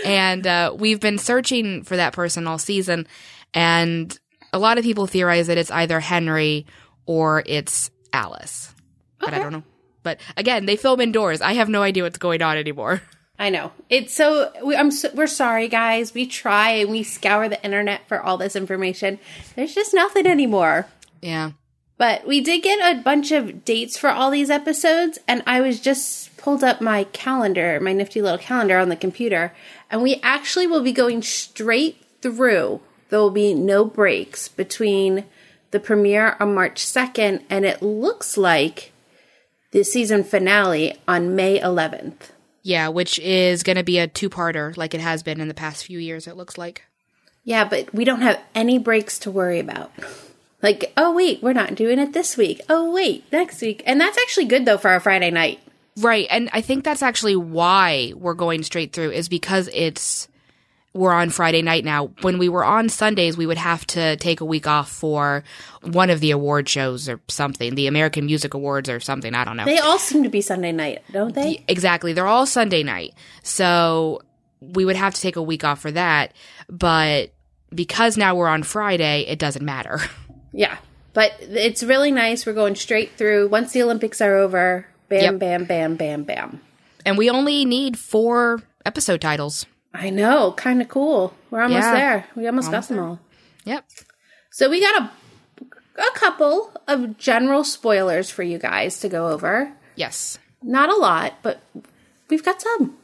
and 0.05 0.45
uh, 0.45 0.75
we've 0.77 0.99
been 0.99 1.17
searching 1.17 1.83
for 1.83 1.95
that 1.95 2.13
person 2.13 2.45
all 2.45 2.59
season, 2.59 3.07
and 3.55 4.17
a 4.53 4.59
lot 4.59 4.77
of 4.77 4.83
people 4.83 5.07
theorize 5.07 5.47
that 5.47 5.57
it's 5.57 5.71
either 5.71 5.99
Henry 5.99 6.67
or 7.07 7.41
it's 7.47 7.89
Alice, 8.13 8.73
but 9.19 9.33
I 9.33 9.39
don't 9.39 9.53
know. 9.53 9.63
But 10.07 10.21
again, 10.37 10.67
they 10.67 10.77
film 10.77 11.01
indoors. 11.01 11.41
I 11.41 11.51
have 11.55 11.67
no 11.67 11.81
idea 11.81 12.03
what's 12.03 12.17
going 12.17 12.41
on 12.41 12.55
anymore. 12.55 13.01
I 13.37 13.49
know. 13.49 13.73
It's 13.89 14.13
so, 14.13 14.53
we, 14.63 14.73
I'm 14.73 14.89
so, 14.89 15.09
we're 15.13 15.27
sorry, 15.27 15.67
guys. 15.67 16.13
We 16.13 16.25
try 16.25 16.69
and 16.69 16.89
we 16.89 17.03
scour 17.03 17.49
the 17.49 17.61
internet 17.61 18.07
for 18.07 18.21
all 18.21 18.37
this 18.37 18.55
information. 18.55 19.19
There's 19.57 19.75
just 19.75 19.93
nothing 19.93 20.25
anymore. 20.25 20.87
Yeah. 21.21 21.51
But 21.97 22.25
we 22.25 22.39
did 22.39 22.63
get 22.63 22.79
a 22.79 23.01
bunch 23.01 23.33
of 23.33 23.65
dates 23.65 23.97
for 23.97 24.09
all 24.09 24.31
these 24.31 24.49
episodes, 24.49 25.19
and 25.27 25.43
I 25.45 25.59
was 25.59 25.81
just 25.81 26.37
pulled 26.37 26.63
up 26.63 26.79
my 26.79 27.03
calendar, 27.05 27.77
my 27.81 27.91
nifty 27.91 28.21
little 28.21 28.37
calendar 28.37 28.77
on 28.77 28.87
the 28.87 28.95
computer, 28.95 29.53
and 29.91 30.01
we 30.01 30.21
actually 30.23 30.67
will 30.67 30.83
be 30.83 30.93
going 30.93 31.21
straight 31.21 32.01
through. 32.21 32.79
There 33.09 33.19
will 33.19 33.29
be 33.29 33.53
no 33.53 33.83
breaks 33.83 34.47
between 34.47 35.25
the 35.71 35.81
premiere 35.81 36.37
on 36.39 36.55
March 36.55 36.81
2nd, 36.85 37.43
and 37.49 37.65
it 37.65 37.81
looks 37.81 38.37
like 38.37 38.93
the 39.71 39.83
season 39.83 40.23
finale 40.23 40.95
on 41.07 41.35
May 41.35 41.59
11th. 41.59 42.31
Yeah, 42.63 42.89
which 42.89 43.17
is 43.19 43.63
going 43.63 43.77
to 43.77 43.83
be 43.83 43.97
a 43.97 44.07
two 44.07 44.29
parter 44.29 44.75
like 44.75 44.93
it 44.93 45.01
has 45.01 45.23
been 45.23 45.39
in 45.39 45.47
the 45.47 45.53
past 45.53 45.85
few 45.85 45.99
years, 45.99 46.27
it 46.27 46.35
looks 46.35 46.57
like. 46.57 46.83
Yeah, 47.43 47.63
but 47.63 47.93
we 47.93 48.03
don't 48.03 48.21
have 48.21 48.41
any 48.53 48.77
breaks 48.77 49.17
to 49.19 49.31
worry 49.31 49.59
about. 49.59 49.91
Like, 50.61 50.91
oh, 50.97 51.13
wait, 51.13 51.41
we're 51.41 51.53
not 51.53 51.75
doing 51.75 51.97
it 51.99 52.11
this 52.11 52.35
week. 52.35 52.59
Oh, 52.67 52.91
wait, 52.91 53.23
next 53.31 53.61
week. 53.61 53.83
And 53.85 54.01
that's 54.01 54.17
actually 54.17 54.45
good, 54.45 54.65
though, 54.65 54.77
for 54.77 54.93
a 54.93 54.99
Friday 54.99 55.31
night. 55.31 55.59
Right. 55.97 56.27
And 56.29 56.49
I 56.51 56.61
think 56.61 56.83
that's 56.83 57.01
actually 57.03 57.35
why 57.35 58.13
we're 58.15 58.33
going 58.33 58.63
straight 58.63 58.91
through, 58.91 59.11
is 59.11 59.29
because 59.29 59.69
it's. 59.73 60.27
We're 60.97 61.13
on 61.13 61.29
Friday 61.29 61.61
night 61.61 61.85
now. 61.85 62.07
When 62.21 62.37
we 62.39 62.49
were 62.49 62.65
on 62.65 62.89
Sundays, 62.89 63.37
we 63.37 63.45
would 63.45 63.57
have 63.59 63.85
to 63.87 64.15
take 64.17 64.41
a 64.41 64.45
week 64.45 64.65
off 64.67 64.89
for 64.91 65.43
one 65.83 66.09
of 66.09 66.19
the 66.19 66.31
award 66.31 66.67
shows 66.67 67.07
or 67.07 67.19
something, 67.27 67.75
the 67.75 67.85
American 67.87 68.25
Music 68.25 68.53
Awards 68.55 68.89
or 68.89 68.99
something. 68.99 69.35
I 69.35 69.45
don't 69.45 69.57
know. 69.57 69.65
They 69.65 69.77
all 69.77 69.99
seem 69.99 70.23
to 70.23 70.29
be 70.29 70.41
Sunday 70.41 70.71
night, 70.71 71.03
don't 71.11 71.35
they? 71.35 71.63
Exactly. 71.67 72.13
They're 72.13 72.25
all 72.27 72.45
Sunday 72.47 72.81
night. 72.83 73.13
So 73.43 74.21
we 74.59 74.85
would 74.85 74.95
have 74.95 75.13
to 75.13 75.21
take 75.21 75.35
a 75.35 75.41
week 75.41 75.63
off 75.63 75.79
for 75.79 75.91
that. 75.91 76.33
But 76.67 77.31
because 77.73 78.17
now 78.17 78.33
we're 78.35 78.47
on 78.47 78.63
Friday, 78.63 79.21
it 79.27 79.39
doesn't 79.39 79.63
matter. 79.65 79.99
Yeah. 80.53 80.77
But 81.13 81.33
it's 81.41 81.83
really 81.83 82.11
nice. 82.11 82.45
We're 82.45 82.53
going 82.53 82.75
straight 82.75 83.11
through. 83.11 83.49
Once 83.49 83.73
the 83.73 83.83
Olympics 83.83 84.21
are 84.21 84.35
over, 84.37 84.87
bam, 85.09 85.21
Yep. 85.33 85.39
bam, 85.39 85.63
bam, 85.65 85.95
bam, 85.97 86.23
bam. 86.23 86.61
And 87.05 87.15
we 87.17 87.29
only 87.29 87.63
need 87.65 87.99
four 87.99 88.61
episode 88.83 89.21
titles. 89.21 89.67
I 89.93 90.09
know. 90.09 90.51
Kind 90.51 90.81
of 90.81 90.87
cool. 90.89 91.33
We're 91.49 91.61
almost 91.61 91.85
Yeah. 91.85 91.93
there. 91.93 92.25
We 92.35 92.45
almost, 92.47 92.67
Almost 92.67 92.89
got 92.89 92.95
them 92.95 92.97
there. 92.97 93.05
all. 93.07 93.19
Yep. 93.65 93.85
So 94.51 94.69
we 94.69 94.79
got 94.81 95.01
a, 95.01 95.11
a 96.01 96.11
couple 96.15 96.71
of 96.87 97.17
general 97.17 97.63
spoilers 97.63 98.29
for 98.29 98.43
you 98.43 98.57
guys 98.57 98.99
to 99.01 99.09
go 99.09 99.27
over. 99.29 99.73
Yes. 99.95 100.37
Not 100.61 100.89
a 100.89 100.95
lot, 100.95 101.35
but 101.41 101.61
we've 102.29 102.43
got 102.43 102.61
some. 102.61 102.97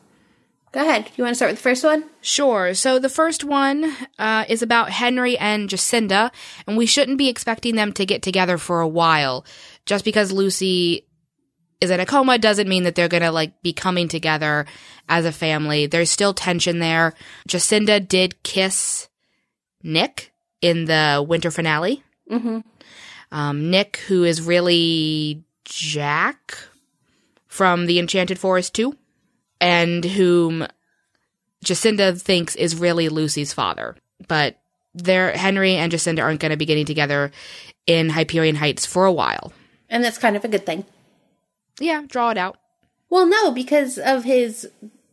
Go 0.71 0.81
ahead. 0.81 1.11
You 1.15 1.23
want 1.23 1.33
to 1.33 1.35
start 1.35 1.51
with 1.51 1.59
the 1.59 1.63
first 1.63 1.83
one? 1.83 2.05
Sure. 2.21 2.73
So 2.73 2.97
the 2.97 3.09
first 3.09 3.43
one 3.43 3.95
uh, 4.17 4.45
is 4.49 4.63
about 4.63 4.89
Henry 4.89 5.37
and 5.37 5.69
Jacinda, 5.69 6.31
and 6.65 6.77
we 6.77 6.87
shouldn't 6.87 7.19
be 7.19 7.29
expecting 7.29 7.75
them 7.75 7.93
to 7.93 8.05
get 8.07 8.23
together 8.23 8.57
for 8.57 8.81
a 8.81 8.87
while. 8.87 9.45
Just 9.85 10.03
because 10.03 10.31
Lucy 10.31 11.05
is 11.83 11.91
in 11.91 11.99
a 11.99 12.05
coma 12.05 12.37
doesn't 12.37 12.67
mean 12.67 12.83
that 12.83 12.95
they're 12.95 13.07
gonna 13.07 13.31
like 13.31 13.61
be 13.61 13.73
coming 13.73 14.07
together 14.07 14.65
as 15.07 15.25
a 15.25 15.31
family. 15.31 15.85
There's 15.85 16.09
still 16.09 16.33
tension 16.33 16.79
there. 16.79 17.13
Jacinda 17.47 18.05
did 18.05 18.41
kiss 18.43 19.09
Nick 19.83 20.31
in 20.61 20.85
the 20.85 21.23
winter 21.27 21.51
finale. 21.51 22.03
Mm-hmm. 22.31 22.59
Um, 23.31 23.69
Nick, 23.69 23.97
who 24.07 24.23
is 24.23 24.41
really 24.41 25.43
Jack 25.65 26.57
from 27.47 27.85
the 27.85 27.99
Enchanted 27.99 28.39
Forest 28.39 28.73
2, 28.75 28.95
and 29.59 30.05
whom 30.05 30.65
Jacinda 31.63 32.19
thinks 32.19 32.55
is 32.55 32.75
really 32.75 33.09
Lucy's 33.09 33.53
father. 33.53 33.95
But 34.27 34.59
they're, 34.93 35.31
Henry 35.31 35.75
and 35.75 35.91
Jacinda 35.91 36.21
aren't 36.21 36.39
going 36.39 36.51
to 36.51 36.57
be 36.57 36.65
getting 36.65 36.85
together 36.85 37.31
in 37.87 38.09
Hyperion 38.09 38.55
Heights 38.55 38.85
for 38.85 39.05
a 39.05 39.11
while. 39.11 39.51
And 39.89 40.03
that's 40.03 40.17
kind 40.17 40.35
of 40.35 40.45
a 40.45 40.47
good 40.47 40.65
thing. 40.65 40.85
Yeah, 41.79 42.03
draw 42.07 42.29
it 42.31 42.37
out. 42.37 42.57
Well, 43.09 43.25
no, 43.25 43.51
because 43.51 43.97
of 43.97 44.23
his 44.23 44.67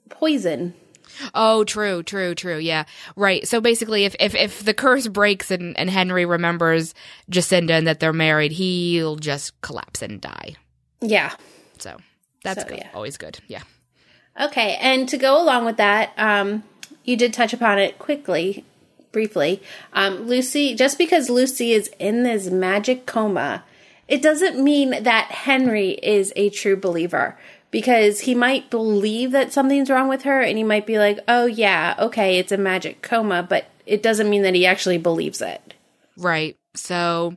poison. 0.08 0.74
Oh, 1.34 1.64
true, 1.64 2.02
true, 2.02 2.34
true. 2.34 2.58
Yeah, 2.58 2.84
right. 3.16 3.46
So 3.46 3.60
basically, 3.60 4.04
if 4.04 4.14
if, 4.20 4.34
if 4.34 4.64
the 4.64 4.72
curse 4.74 5.08
breaks 5.08 5.50
and, 5.50 5.76
and 5.78 5.90
Henry 5.90 6.24
remembers 6.24 6.94
Jacinda 7.30 7.72
and 7.72 7.86
that 7.86 8.00
they're 8.00 8.12
married, 8.12 8.52
he'll 8.52 9.16
just 9.16 9.60
collapse 9.60 10.02
and 10.02 10.20
die. 10.20 10.54
Yeah. 11.00 11.34
So 11.78 11.96
that's 12.44 12.62
So, 12.62 12.68
good. 12.68 12.78
yeah. 12.78 12.88
Always 12.94 13.16
good. 13.16 13.40
Yeah. 13.48 13.62
Okay, 14.40 14.76
and 14.80 15.08
to 15.08 15.18
go 15.18 15.42
along 15.42 15.64
with 15.66 15.76
that, 15.78 16.12
um, 16.16 16.62
you 17.04 17.16
did 17.16 17.34
touch 17.34 17.52
upon 17.52 17.78
it 17.78 17.98
quickly, 17.98 18.64
briefly. 19.12 19.60
Um, 19.92 20.26
Lucy, 20.28 20.74
just 20.74 20.96
because 20.96 21.28
Lucy 21.28 21.72
is 21.72 21.90
in 21.98 22.22
this 22.22 22.46
magic 22.48 23.04
coma, 23.04 23.64
it 24.10 24.20
doesn't 24.20 24.62
mean 24.62 25.04
that 25.04 25.30
Henry 25.30 25.90
is 25.90 26.32
a 26.34 26.50
true 26.50 26.76
believer 26.76 27.38
because 27.70 28.20
he 28.20 28.34
might 28.34 28.68
believe 28.68 29.30
that 29.30 29.52
something's 29.52 29.88
wrong 29.88 30.08
with 30.08 30.22
her 30.22 30.40
and 30.40 30.58
he 30.58 30.64
might 30.64 30.84
be 30.84 30.98
like, 30.98 31.20
oh, 31.28 31.46
yeah, 31.46 31.94
okay, 31.96 32.38
it's 32.38 32.50
a 32.50 32.56
magic 32.56 33.02
coma, 33.02 33.46
but 33.48 33.66
it 33.86 34.02
doesn't 34.02 34.28
mean 34.28 34.42
that 34.42 34.54
he 34.56 34.66
actually 34.66 34.98
believes 34.98 35.40
it. 35.40 35.74
Right. 36.16 36.58
So 36.74 37.36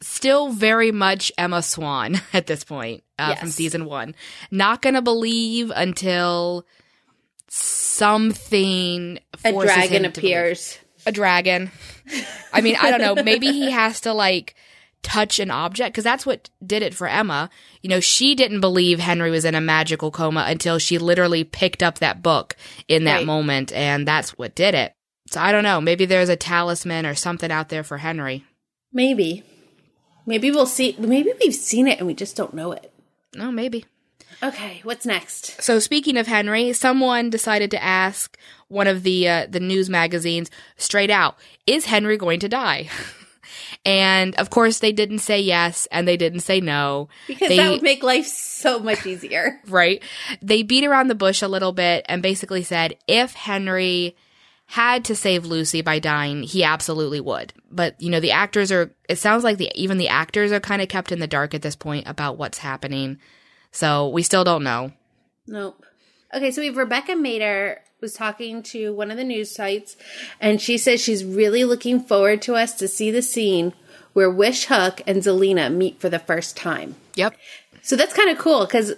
still 0.00 0.50
very 0.50 0.90
much 0.90 1.30
Emma 1.38 1.62
Swan 1.62 2.20
at 2.32 2.48
this 2.48 2.64
point 2.64 3.04
uh, 3.16 3.36
from 3.36 3.48
season 3.48 3.84
one. 3.84 4.16
Not 4.50 4.82
gonna 4.82 5.02
believe 5.02 5.70
until 5.74 6.66
something 7.46 9.20
A 9.44 9.52
dragon 9.52 10.02
to 10.02 10.08
believe. 10.10 10.18
appears. 10.18 10.78
A 11.06 11.12
dragon. 11.12 11.70
I 12.52 12.60
mean, 12.60 12.76
I 12.80 12.90
don't 12.90 13.00
know. 13.00 13.22
Maybe 13.22 13.52
he 13.52 13.70
has 13.70 14.00
to 14.02 14.12
like 14.12 14.54
touch 15.02 15.38
an 15.38 15.50
object 15.50 15.92
because 15.92 16.04
that's 16.04 16.26
what 16.26 16.50
did 16.64 16.82
it 16.82 16.94
for 16.94 17.06
Emma. 17.08 17.48
You 17.82 17.88
know, 17.90 18.00
she 18.00 18.34
didn't 18.34 18.60
believe 18.60 18.98
Henry 19.00 19.30
was 19.30 19.44
in 19.44 19.54
a 19.54 19.60
magical 19.60 20.10
coma 20.10 20.44
until 20.48 20.78
she 20.78 20.98
literally 20.98 21.42
picked 21.44 21.82
up 21.82 21.98
that 21.98 22.22
book 22.22 22.56
in 22.88 23.04
that 23.04 23.18
Right. 23.18 23.26
moment, 23.26 23.72
and 23.72 24.06
that's 24.06 24.30
what 24.38 24.54
did 24.54 24.74
it. 24.74 24.92
So 25.30 25.40
I 25.40 25.52
don't 25.52 25.64
know. 25.64 25.80
Maybe 25.80 26.04
there's 26.06 26.28
a 26.28 26.36
talisman 26.36 27.06
or 27.06 27.14
something 27.14 27.50
out 27.52 27.68
there 27.68 27.84
for 27.84 27.98
Henry. 27.98 28.44
Maybe. 28.92 29.44
Maybe 30.26 30.50
we'll 30.50 30.66
see. 30.66 30.94
Maybe 30.98 31.32
we've 31.40 31.54
seen 31.54 31.86
it 31.88 31.98
and 31.98 32.06
we 32.06 32.14
just 32.14 32.36
don't 32.36 32.54
know 32.54 32.72
it. 32.72 32.92
No, 33.34 33.50
maybe. 33.52 33.84
Okay, 34.42 34.80
what's 34.84 35.04
next? 35.06 35.60
So 35.62 35.78
speaking 35.78 36.16
of 36.16 36.26
Henry, 36.26 36.72
someone 36.72 37.30
decided 37.30 37.70
to 37.72 37.82
ask 37.82 38.36
one 38.68 38.86
of 38.86 39.02
the 39.02 39.28
uh, 39.28 39.46
the 39.48 39.60
news 39.60 39.88
magazines 39.90 40.50
straight 40.76 41.10
out, 41.10 41.36
"Is 41.66 41.84
Henry 41.86 42.16
going 42.16 42.40
to 42.40 42.48
die?" 42.48 42.88
and 43.84 44.34
of 44.36 44.50
course, 44.50 44.78
they 44.78 44.92
didn't 44.92 45.18
say 45.20 45.40
yes 45.40 45.86
and 45.90 46.06
they 46.06 46.16
didn't 46.16 46.40
say 46.40 46.60
no. 46.60 47.08
Because 47.26 47.48
They- 47.48 47.56
that 47.56 47.70
would 47.70 47.82
make 47.82 48.02
life 48.02 48.26
so 48.26 48.78
much 48.78 49.06
easier. 49.06 49.60
right? 49.68 50.02
They 50.42 50.62
beat 50.62 50.84
around 50.84 51.08
the 51.08 51.14
bush 51.14 51.42
a 51.42 51.48
little 51.48 51.72
bit 51.72 52.04
and 52.08 52.22
basically 52.22 52.62
said 52.62 52.96
if 53.06 53.34
Henry 53.34 54.16
had 54.66 55.04
to 55.06 55.16
save 55.16 55.44
Lucy 55.44 55.82
by 55.82 55.98
dying, 55.98 56.44
he 56.44 56.62
absolutely 56.62 57.20
would. 57.20 57.52
But 57.72 58.00
you 58.00 58.08
know, 58.08 58.20
the 58.20 58.30
actors 58.30 58.70
are. 58.70 58.94
It 59.08 59.18
sounds 59.18 59.42
like 59.42 59.58
the 59.58 59.70
even 59.74 59.98
the 59.98 60.08
actors 60.08 60.52
are 60.52 60.60
kind 60.60 60.80
of 60.80 60.88
kept 60.88 61.10
in 61.10 61.18
the 61.18 61.26
dark 61.26 61.54
at 61.54 61.62
this 61.62 61.74
point 61.74 62.06
about 62.06 62.38
what's 62.38 62.58
happening. 62.58 63.18
So 63.72 64.08
we 64.10 64.22
still 64.22 64.44
don't 64.44 64.62
know. 64.62 64.92
Nope. 65.46 65.84
Okay, 66.32 66.52
so 66.52 66.60
we 66.60 66.68
have 66.68 66.76
Rebecca 66.76 67.12
Mader 67.12 67.78
was 68.00 68.14
talking 68.14 68.62
to 68.64 68.92
one 68.92 69.10
of 69.10 69.16
the 69.16 69.24
news 69.24 69.54
sites, 69.54 69.96
and 70.40 70.60
she 70.60 70.78
says 70.78 71.00
she's 71.00 71.24
really 71.24 71.64
looking 71.64 72.00
forward 72.00 72.42
to 72.42 72.54
us 72.54 72.74
to 72.74 72.88
see 72.88 73.10
the 73.10 73.22
scene 73.22 73.72
where 74.12 74.30
Wish 74.30 74.66
Hook 74.66 75.02
and 75.06 75.22
Zelena 75.22 75.72
meet 75.72 76.00
for 76.00 76.08
the 76.08 76.18
first 76.18 76.56
time. 76.56 76.96
Yep. 77.14 77.36
So 77.82 77.96
that's 77.96 78.14
kind 78.14 78.30
of 78.30 78.38
cool 78.38 78.66
because, 78.66 78.94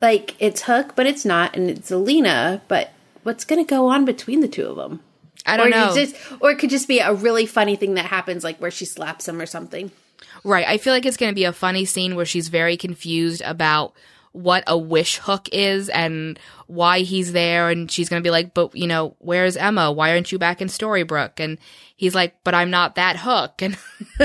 like, 0.00 0.34
it's 0.38 0.62
Hook, 0.62 0.94
but 0.94 1.06
it's 1.06 1.24
not, 1.24 1.56
and 1.56 1.70
it's 1.70 1.90
Zelena, 1.90 2.60
but 2.68 2.90
what's 3.22 3.44
going 3.44 3.64
to 3.64 3.68
go 3.68 3.88
on 3.88 4.04
between 4.04 4.40
the 4.40 4.48
two 4.48 4.66
of 4.66 4.76
them? 4.76 5.00
I 5.46 5.56
don't 5.56 5.68
or 5.68 5.70
know. 5.70 5.94
Just, 5.94 6.16
or 6.40 6.50
it 6.50 6.58
could 6.58 6.70
just 6.70 6.88
be 6.88 6.98
a 6.98 7.14
really 7.14 7.46
funny 7.46 7.76
thing 7.76 7.94
that 7.94 8.04
happens, 8.04 8.44
like 8.44 8.58
where 8.58 8.70
she 8.70 8.84
slaps 8.84 9.26
him 9.26 9.40
or 9.40 9.46
something. 9.46 9.90
Right. 10.44 10.66
I 10.66 10.78
feel 10.78 10.92
like 10.92 11.06
it's 11.06 11.16
going 11.16 11.30
to 11.30 11.34
be 11.34 11.44
a 11.44 11.52
funny 11.52 11.84
scene 11.84 12.16
where 12.16 12.26
she's 12.26 12.48
very 12.48 12.76
confused 12.76 13.42
about 13.42 13.94
what 14.32 14.64
a 14.66 14.76
wish 14.76 15.18
hook 15.18 15.48
is 15.52 15.88
and 15.88 16.38
why 16.66 17.00
he's 17.00 17.32
there. 17.32 17.70
And 17.70 17.90
she's 17.90 18.08
going 18.08 18.22
to 18.22 18.26
be 18.26 18.30
like, 18.30 18.54
but 18.54 18.74
you 18.74 18.86
know, 18.86 19.16
where's 19.18 19.56
Emma? 19.56 19.90
Why 19.90 20.10
aren't 20.10 20.32
you 20.32 20.38
back 20.38 20.60
in 20.60 20.68
Storybrooke? 20.68 21.40
And 21.40 21.58
he's 21.96 22.14
like, 22.14 22.34
but 22.44 22.54
I'm 22.54 22.70
not 22.70 22.94
that 22.96 23.16
hook. 23.18 23.62
And 23.68 23.76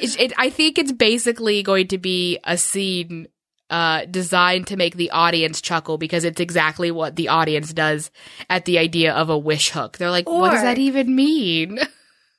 it, 0.00 0.20
it, 0.20 0.32
I 0.38 0.50
think 0.50 0.78
it's 0.78 0.92
basically 0.92 1.62
going 1.62 1.88
to 1.88 1.98
be 1.98 2.38
a 2.44 2.56
scene 2.56 3.28
uh, 3.70 4.04
designed 4.06 4.66
to 4.66 4.76
make 4.76 4.96
the 4.96 5.10
audience 5.10 5.60
chuckle 5.60 5.96
because 5.96 6.24
it's 6.24 6.40
exactly 6.40 6.90
what 6.90 7.16
the 7.16 7.28
audience 7.28 7.72
does 7.72 8.10
at 8.48 8.64
the 8.64 8.78
idea 8.78 9.12
of 9.14 9.30
a 9.30 9.38
wish 9.38 9.70
hook. 9.70 9.96
They're 9.96 10.10
like, 10.10 10.28
what 10.28 10.50
does 10.50 10.62
that 10.62 10.78
even 10.78 11.14
mean? 11.14 11.78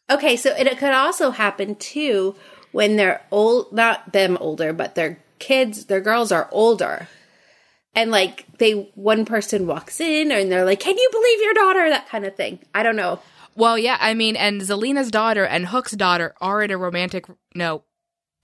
Okay, 0.10 0.36
so 0.36 0.54
it 0.54 0.78
could 0.78 0.92
also 0.92 1.32
happen 1.32 1.76
too 1.76 2.36
when 2.74 2.98
they're 2.98 3.22
old, 3.32 3.72
not 3.72 4.12
them 4.12 4.38
older, 4.42 4.74
but 4.74 4.94
their 4.94 5.20
kids, 5.42 5.86
their 5.86 6.00
girls 6.00 6.32
are 6.32 6.48
older. 6.52 7.08
And 7.94 8.10
like 8.10 8.46
they, 8.58 8.72
one 8.96 9.26
person 9.26 9.68
walks 9.68 10.00
in 10.00 10.32
and 10.32 10.50
they're 10.50 10.64
like, 10.64 10.80
can 10.80 10.98
you 10.98 11.10
believe 11.12 11.42
your 11.42 11.54
daughter? 11.54 11.90
That 11.90 12.08
kind 12.08 12.26
of 12.26 12.36
thing. 12.38 12.60
I 12.74 12.84
don't 12.84 12.96
know. 12.96 13.20
Well, 13.56 13.78
yeah, 13.78 13.98
I 14.00 14.14
mean, 14.14 14.38
and 14.38 14.62
Zelena's 14.62 15.12
daughter 15.12 15.46
and 15.46 15.66
Hook's 15.68 15.92
daughter 15.92 16.34
are 16.40 16.62
in 16.64 16.72
a 16.72 16.78
romantic. 16.78 17.26
No, 17.54 17.84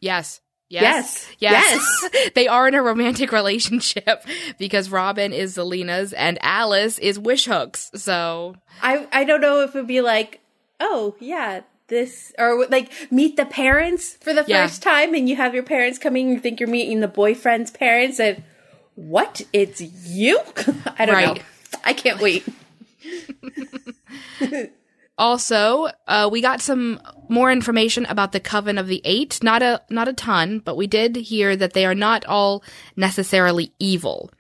yes, 0.02 0.42
yes, 0.70 1.26
Yes. 1.40 2.04
yes. 2.12 2.30
they 2.36 2.50
are 2.50 2.68
in 2.68 2.74
a 2.74 2.82
romantic 2.84 3.32
relationship 3.32 4.26
because 4.60 4.90
Robin 4.90 5.32
is 5.32 5.56
Zelena's 5.56 6.12
and 6.12 6.38
Alice 6.42 7.00
is 7.00 7.18
Wish 7.18 7.46
Hook's. 7.46 7.90
So 7.96 8.56
I, 8.82 9.08
I 9.14 9.24
don't 9.24 9.40
know 9.40 9.62
if 9.62 9.74
it'd 9.78 9.88
be 9.88 10.02
like, 10.02 10.42
oh 10.82 11.16
yeah, 11.22 11.62
this, 11.88 12.34
or 12.38 12.66
like 12.68 12.92
meet 13.12 13.38
the 13.38 13.46
parents 13.46 14.14
for 14.22 14.34
the 14.34 14.44
Yeah. 14.48 14.66
first 14.68 14.82
time 14.82 15.14
and 15.14 15.28
you 15.30 15.36
have 15.36 15.54
your 15.54 15.64
parents 15.64 15.98
coming, 16.00 16.30
you 16.30 16.40
think 16.40 16.60
you're 16.60 16.70
meeting 16.70 17.00
the 17.00 17.08
boyfriend's 17.08 17.72
parents 17.72 18.20
and 18.20 18.44
what? 18.96 19.42
It's 19.54 19.82
you? 19.82 20.40
I 20.98 21.06
don't 21.06 21.22
know. 21.22 21.36
I 21.84 21.94
can't 21.94 22.20
wait. 22.20 22.46
also, 25.18 25.88
uh, 26.08 26.30
we 26.32 26.42
got 26.42 26.62
some 26.62 27.00
more 27.30 27.52
information 27.52 28.06
about 28.06 28.32
the 28.32 28.40
Coven 28.40 28.78
of 28.78 28.88
the 28.88 29.02
Eight. 29.04 29.40
Not 29.44 29.62
a 29.62 29.82
not 29.90 30.08
a 30.08 30.14
ton, 30.14 30.60
but 30.60 30.78
we 30.78 30.88
did 30.88 31.16
hear 31.16 31.56
that 31.56 31.74
they 31.74 31.86
are 31.86 31.96
not 31.96 32.26
all 32.26 32.64
necessarily 32.96 33.72
evil. 33.80 34.32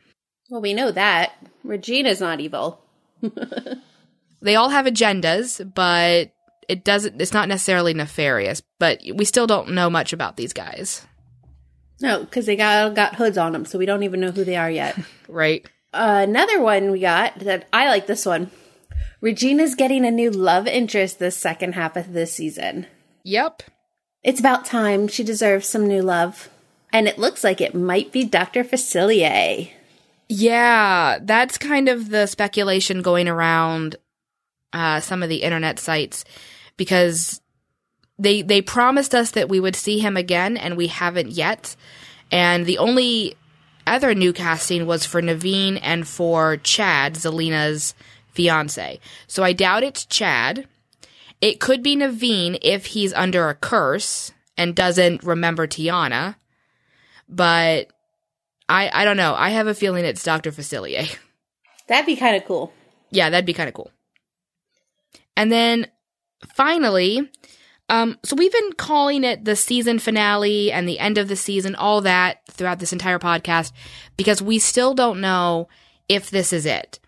Well, 0.49 0.61
we 0.61 0.73
know 0.73 0.91
that. 0.91 1.33
Regina's 1.63 2.21
not 2.21 2.39
evil. 2.39 2.81
They 4.39 4.55
all 4.55 4.69
have 4.69 4.85
agendas, 4.85 5.59
but 5.73 6.31
it 6.67 6.83
doesn't. 6.83 7.21
It's 7.21 7.33
not 7.33 7.47
necessarily 7.47 7.93
nefarious. 7.93 8.61
But 8.79 9.01
we 9.13 9.25
still 9.25 9.47
don't 9.47 9.71
know 9.71 9.89
much 9.89 10.13
about 10.13 10.37
these 10.37 10.53
guys, 10.53 11.05
No, 12.01 12.21
because 12.21 12.45
they 12.45 12.55
got 12.55 12.95
got 12.95 13.15
hoods 13.15 13.37
on 13.37 13.53
them, 13.53 13.65
so 13.65 13.77
we 13.77 13.85
don't 13.85 14.03
even 14.03 14.19
know 14.19 14.31
who 14.31 14.43
they 14.43 14.55
are 14.55 14.69
yet. 14.69 14.97
right? 15.27 15.65
Uh, 15.93 16.25
another 16.27 16.61
one 16.61 16.91
we 16.91 16.99
got 16.99 17.39
that 17.39 17.67
I 17.71 17.87
like 17.87 18.07
this 18.07 18.25
one. 18.25 18.51
Regina's 19.19 19.73
getting 19.75 20.05
a 20.05 20.11
new 20.11 20.29
love 20.29 20.67
interest 20.67 21.17
this 21.17 21.35
second 21.35 21.73
half 21.73 21.95
of 21.95 22.13
this 22.13 22.33
season. 22.33 22.85
Yep. 23.23 23.63
It's 24.23 24.39
about 24.39 24.65
time. 24.65 25.07
She 25.07 25.23
deserves 25.23 25.67
some 25.67 25.87
new 25.87 26.01
love. 26.01 26.49
And 26.93 27.07
it 27.07 27.17
looks 27.17 27.43
like 27.43 27.59
it 27.59 27.73
might 27.73 28.11
be 28.11 28.23
Dr. 28.23 28.63
Facilier. 28.63 29.71
Yeah, 30.29 31.19
that's 31.21 31.57
kind 31.57 31.89
of 31.89 32.09
the 32.09 32.27
speculation 32.27 33.01
going 33.01 33.27
around 33.27 33.95
uh, 34.73 34.99
some 34.99 35.23
of 35.23 35.29
the 35.29 35.43
internet 35.43 35.79
sites 35.79 36.25
because 36.75 37.41
they 38.19 38.41
they 38.41 38.61
promised 38.61 39.13
us 39.13 39.31
that 39.31 39.49
we 39.49 39.59
would 39.59 39.75
see 39.75 39.99
him 39.99 40.17
again, 40.17 40.57
and 40.57 40.77
we 40.77 40.87
haven't 40.87 41.31
yet. 41.31 41.75
And 42.31 42.65
the 42.65 42.77
only 42.77 43.35
other 43.85 44.13
new 44.13 44.33
casting 44.33 44.85
was 44.85 45.05
for 45.05 45.21
Naveen 45.21 45.79
and 45.81 46.07
for 46.07 46.57
Chad, 46.57 47.13
Zelena's 47.13 47.95
fiance. 48.31 48.99
So 49.27 49.43
I 49.43 49.53
doubt 49.53 49.83
it's 49.83 50.05
Chad. 50.05 50.67
It 51.39 51.59
could 51.59 51.83
be 51.83 51.95
Naveen 51.95 52.57
if 52.61 52.87
he's 52.87 53.13
under 53.13 53.49
a 53.49 53.55
curse 53.55 54.31
and 54.57 54.75
doesn't 54.75 55.23
remember 55.23 55.67
Tiana. 55.67 56.35
But 57.29 57.87
I 58.67 58.89
I 58.93 59.05
don't 59.05 59.17
know. 59.17 59.35
I 59.35 59.49
have 59.49 59.67
a 59.67 59.75
feeling 59.75 60.05
it's 60.05 60.23
Dr. 60.23 60.51
Facilier. 60.51 61.15
That'd 61.87 62.05
be 62.05 62.15
kind 62.15 62.35
of 62.35 62.45
cool. 62.45 62.73
Yeah, 63.11 63.29
that'd 63.29 63.45
be 63.45 63.53
kind 63.53 63.69
of 63.69 63.73
cool. 63.73 63.91
And 65.37 65.51
then 65.51 65.87
finally, 66.55 67.29
um, 67.89 68.17
so 68.23 68.35
we've 68.35 68.51
been 68.51 68.73
calling 68.73 69.23
it 69.23 69.45
the 69.45 69.55
season 69.55 69.99
finale 69.99 70.71
and 70.71 70.89
the 70.89 70.99
end 70.99 71.17
of 71.17 71.29
the 71.29 71.35
season, 71.35 71.75
all 71.75 72.01
that 72.01 72.39
throughout 72.49 72.79
this 72.79 72.91
entire 72.91 73.19
podcast, 73.19 73.71
because 74.17 74.41
we 74.41 74.59
still 74.59 74.93
don't 74.93 75.21
know 75.21 75.69
if 76.09 76.29
this 76.29 76.51
is 76.51 76.65
it. 76.65 76.99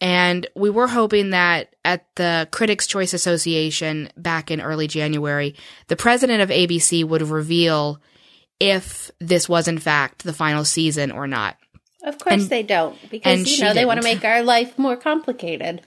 And 0.00 0.46
we 0.56 0.68
were 0.68 0.88
hoping 0.88 1.30
that 1.30 1.74
at 1.84 2.06
the 2.16 2.48
Critics' 2.50 2.86
Choice 2.86 3.14
Association 3.14 4.10
back 4.16 4.50
in 4.50 4.60
early 4.60 4.88
January, 4.88 5.54
the 5.88 5.96
president 5.96 6.42
of 6.42 6.50
ABC 6.50 7.04
would 7.04 7.22
reveal 7.22 8.00
if 8.58 9.10
this 9.20 9.48
was 9.48 9.68
in 9.68 9.78
fact 9.78 10.24
the 10.24 10.32
final 10.32 10.64
season 10.64 11.12
or 11.12 11.26
not. 11.26 11.56
Of 12.02 12.18
course 12.18 12.42
And- 12.42 12.50
they 12.50 12.62
don't, 12.62 12.96
because 13.10 13.50
you 13.50 13.64
know 13.64 13.74
they 13.74 13.84
want 13.84 14.00
to 14.00 14.04
make 14.04 14.24
our 14.24 14.42
life 14.42 14.78
more 14.78 14.96
complicated. 14.96 15.82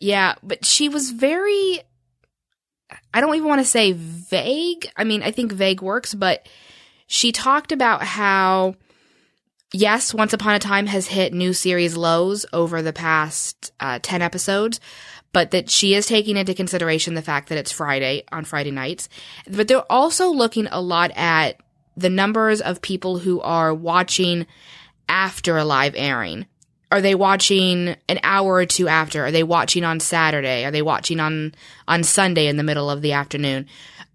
Yeah, 0.00 0.34
but 0.42 0.64
she 0.64 0.88
was 0.88 1.10
very 1.10 1.80
I 3.12 3.20
don't 3.20 3.34
even 3.34 3.48
want 3.48 3.60
to 3.60 3.66
say 3.66 3.92
vague. 3.92 4.90
I 4.96 5.04
mean, 5.04 5.22
I 5.22 5.30
think 5.30 5.52
vague 5.52 5.82
works, 5.82 6.14
but 6.14 6.46
she 7.06 7.32
talked 7.32 7.72
about 7.72 8.02
how 8.02 8.76
yes, 9.72 10.14
Once 10.14 10.32
Upon 10.32 10.54
a 10.54 10.58
Time 10.58 10.86
has 10.86 11.06
hit 11.06 11.32
new 11.32 11.52
series 11.52 11.96
lows 11.96 12.46
over 12.52 12.80
the 12.80 12.92
past 12.92 13.72
uh, 13.80 13.98
10 14.02 14.22
episodes, 14.22 14.80
but 15.32 15.50
that 15.50 15.68
she 15.70 15.94
is 15.94 16.06
taking 16.06 16.36
into 16.36 16.54
consideration 16.54 17.14
the 17.14 17.22
fact 17.22 17.48
that 17.48 17.58
it's 17.58 17.72
Friday 17.72 18.24
on 18.32 18.44
Friday 18.44 18.70
nights. 18.70 19.08
But 19.50 19.68
they're 19.68 19.90
also 19.92 20.30
looking 20.30 20.66
a 20.68 20.80
lot 20.80 21.10
at 21.14 21.60
the 21.96 22.10
numbers 22.10 22.60
of 22.60 22.80
people 22.80 23.18
who 23.18 23.40
are 23.40 23.74
watching 23.74 24.46
after 25.08 25.56
a 25.56 25.64
live 25.64 25.94
airing. 25.96 26.46
Are 26.90 27.00
they 27.00 27.14
watching 27.14 27.96
an 28.08 28.18
hour 28.22 28.54
or 28.54 28.66
two 28.66 28.88
after? 28.88 29.26
Are 29.26 29.30
they 29.30 29.42
watching 29.42 29.84
on 29.84 30.00
Saturday? 30.00 30.64
Are 30.64 30.70
they 30.70 30.82
watching 30.82 31.20
on 31.20 31.54
on 31.86 32.02
Sunday 32.02 32.46
in 32.46 32.56
the 32.56 32.62
middle 32.62 32.90
of 32.90 33.02
the 33.02 33.12
afternoon? 33.12 33.66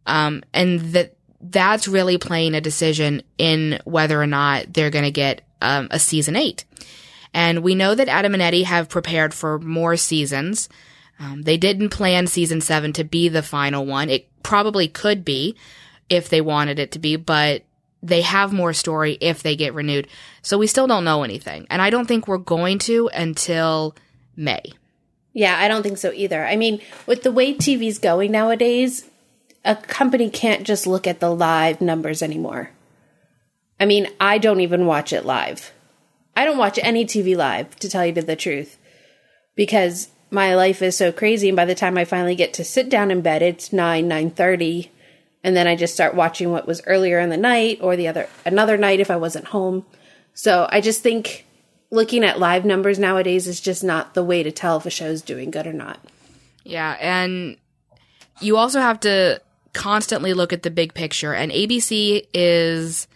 Um, 0.05 0.43
and 0.53 0.79
that 0.93 1.15
that's 1.39 1.87
really 1.87 2.17
playing 2.17 2.55
a 2.55 2.61
decision 2.61 3.21
in 3.37 3.79
whether 3.83 4.21
or 4.21 4.27
not 4.27 4.73
they're 4.73 4.89
going 4.89 5.05
to 5.05 5.11
get 5.11 5.41
um, 5.61 5.87
a 5.91 5.99
season 5.99 6.35
eight. 6.35 6.65
And 7.33 7.63
we 7.63 7.75
know 7.75 7.95
that 7.95 8.07
Adam 8.07 8.33
and 8.33 8.43
Eddie 8.43 8.63
have 8.63 8.89
prepared 8.89 9.33
for 9.33 9.59
more 9.59 9.97
seasons. 9.97 10.69
Um, 11.19 11.41
they 11.41 11.57
didn't 11.57 11.89
plan 11.89 12.27
season 12.27 12.61
seven 12.61 12.93
to 12.93 13.03
be 13.03 13.27
the 13.27 13.43
final 13.43 13.85
one. 13.85 14.09
It 14.09 14.29
probably 14.43 14.87
could 14.87 15.25
be 15.25 15.55
if 16.09 16.29
they 16.29 16.41
wanted 16.41 16.79
it 16.79 16.91
to 16.91 16.99
be, 16.99 17.15
but 17.15 17.63
they 18.03 18.21
have 18.21 18.53
more 18.53 18.73
story 18.73 19.17
if 19.21 19.41
they 19.41 19.55
get 19.55 19.73
renewed. 19.73 20.07
So 20.41 20.57
we 20.57 20.67
still 20.67 20.85
don't 20.85 21.05
know 21.05 21.23
anything. 21.23 21.65
And 21.69 21.81
I 21.81 21.89
don't 21.89 22.05
think 22.05 22.27
we're 22.27 22.37
going 22.37 22.77
to 22.79 23.09
until 23.13 23.95
May. 24.35 24.61
Yeah, 25.31 25.57
I 25.57 25.67
don't 25.67 25.81
think 25.81 25.97
so 25.97 26.11
either. 26.11 26.45
I 26.45 26.57
mean, 26.57 26.81
with 27.07 27.23
the 27.23 27.31
way 27.31 27.55
TV's 27.55 27.97
going 27.97 28.31
nowadays, 28.31 29.09
a 29.65 29.75
company 29.75 30.29
can't 30.29 30.63
just 30.63 30.85
look 30.85 31.07
at 31.07 31.21
the 31.21 31.33
live 31.33 31.81
numbers 31.81 32.21
anymore. 32.21 32.71
I 33.79 33.85
mean, 33.85 34.07
I 34.19 34.37
don't 34.37 34.61
even 34.61 34.85
watch 34.85 35.13
it 35.13 35.25
live. 35.25 35.71
I 36.35 36.45
don't 36.45 36.57
watch 36.57 36.77
any 36.81 37.05
TV 37.05 37.35
live, 37.35 37.75
to 37.77 37.89
tell 37.89 38.05
you 38.05 38.13
the 38.13 38.35
truth, 38.35 38.77
because 39.55 40.09
my 40.29 40.55
life 40.55 40.81
is 40.81 40.97
so 40.97 41.11
crazy. 41.11 41.49
And 41.49 41.55
by 41.55 41.65
the 41.65 41.75
time 41.75 41.97
I 41.97 42.05
finally 42.05 42.35
get 42.35 42.53
to 42.55 42.63
sit 42.63 42.89
down 42.89 43.11
in 43.11 43.21
bed, 43.21 43.41
it's 43.41 43.71
nine 43.71 44.07
nine 44.07 44.29
thirty, 44.29 44.91
and 45.43 45.55
then 45.55 45.67
I 45.67 45.75
just 45.75 45.93
start 45.93 46.15
watching 46.15 46.51
what 46.51 46.67
was 46.67 46.81
earlier 46.85 47.19
in 47.19 47.29
the 47.29 47.37
night 47.37 47.79
or 47.81 47.95
the 47.95 48.07
other 48.07 48.29
another 48.45 48.77
night 48.77 48.99
if 48.99 49.11
I 49.11 49.17
wasn't 49.17 49.45
home. 49.45 49.85
So 50.33 50.67
I 50.71 50.81
just 50.81 51.01
think 51.01 51.45
looking 51.91 52.23
at 52.23 52.39
live 52.39 52.65
numbers 52.65 52.97
nowadays 52.97 53.47
is 53.47 53.61
just 53.61 53.83
not 53.83 54.13
the 54.13 54.23
way 54.23 54.41
to 54.41 54.51
tell 54.51 54.77
if 54.77 54.85
a 54.85 54.89
show's 54.89 55.21
doing 55.21 55.51
good 55.51 55.67
or 55.67 55.73
not. 55.73 55.99
Yeah. 56.63 56.97
And 56.99 57.57
you 58.39 58.57
also 58.57 58.79
have 58.79 58.99
to 59.01 59.41
constantly 59.73 60.33
look 60.33 60.53
at 60.53 60.63
the 60.63 60.71
big 60.71 60.93
picture. 60.93 61.33
And 61.33 61.51
ABC 61.51 62.27
is. 62.33 63.07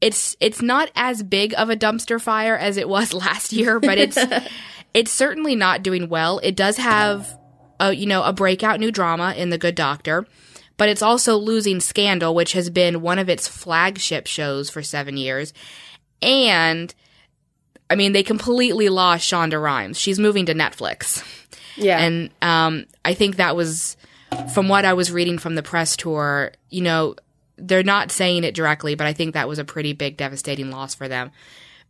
It's 0.00 0.36
it's 0.38 0.62
not 0.62 0.92
as 0.94 1.24
big 1.24 1.54
of 1.54 1.70
a 1.70 1.76
dumpster 1.76 2.20
fire 2.20 2.56
as 2.56 2.76
it 2.76 2.88
was 2.88 3.12
last 3.14 3.52
year, 3.52 3.80
but 3.80 3.98
it's 3.98 4.18
it's 4.94 5.10
certainly 5.10 5.56
not 5.56 5.82
doing 5.82 6.08
well. 6.08 6.38
It 6.40 6.54
does 6.54 6.76
have 6.76 7.36
a 7.80 7.92
you 7.92 8.06
know 8.06 8.22
a 8.22 8.32
breakout 8.32 8.78
new 8.78 8.92
drama 8.92 9.34
in 9.36 9.50
The 9.50 9.58
Good 9.58 9.74
Doctor, 9.74 10.26
but 10.78 10.88
it's 10.88 11.02
also 11.02 11.36
losing 11.36 11.80
Scandal, 11.80 12.34
which 12.34 12.52
has 12.54 12.70
been 12.70 13.02
one 13.02 13.18
of 13.18 13.28
its 13.28 13.46
flagship 13.46 14.26
shows 14.26 14.70
for 14.70 14.82
seven 14.82 15.18
years, 15.18 15.52
and 16.22 16.94
I 17.90 17.94
mean 17.94 18.12
they 18.12 18.22
completely 18.22 18.88
lost 18.88 19.30
Shonda 19.30 19.62
Rhimes. 19.62 19.98
She's 19.98 20.18
moving 20.18 20.46
to 20.46 20.54
Netflix, 20.54 21.22
Yeah. 21.76 21.98
and 21.98 22.30
um, 22.40 22.86
I 23.04 23.12
think 23.14 23.36
that 23.36 23.54
was 23.56 23.96
from 24.54 24.68
what 24.68 24.84
I 24.84 24.94
was 24.94 25.12
reading 25.12 25.38
from 25.38 25.54
the 25.54 25.62
press 25.62 25.96
tour. 25.96 26.52
You 26.70 26.82
know, 26.82 27.16
they're 27.56 27.82
not 27.82 28.10
saying 28.12 28.44
it 28.44 28.54
directly, 28.54 28.94
but 28.94 29.06
I 29.06 29.12
think 29.12 29.34
that 29.34 29.48
was 29.48 29.58
a 29.58 29.64
pretty 29.64 29.92
big, 29.92 30.16
devastating 30.16 30.70
loss 30.70 30.94
for 30.94 31.08
them 31.08 31.30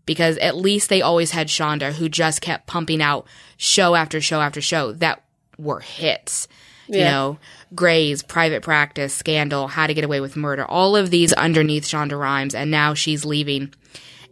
because 0.06 0.38
at 0.38 0.56
least 0.56 0.88
they 0.88 1.02
always 1.02 1.32
had 1.32 1.48
Shonda, 1.48 1.92
who 1.92 2.08
just 2.08 2.40
kept 2.40 2.66
pumping 2.66 3.02
out 3.02 3.26
show 3.58 3.94
after 3.94 4.20
show 4.20 4.40
after 4.40 4.60
show 4.62 4.92
that 4.92 5.22
were 5.58 5.80
hits. 5.80 6.48
You 6.88 7.04
know, 7.04 7.38
Grey's, 7.74 8.22
Private 8.22 8.62
Practice, 8.62 9.14
Scandal, 9.14 9.68
How 9.68 9.86
to 9.86 9.94
Get 9.94 10.04
Away 10.04 10.20
with 10.20 10.36
Murder, 10.36 10.64
all 10.64 10.96
of 10.96 11.10
these 11.10 11.32
underneath 11.32 11.84
Shonda 11.84 12.18
Rhimes, 12.18 12.54
and 12.54 12.70
now 12.70 12.94
she's 12.94 13.24
leaving. 13.24 13.74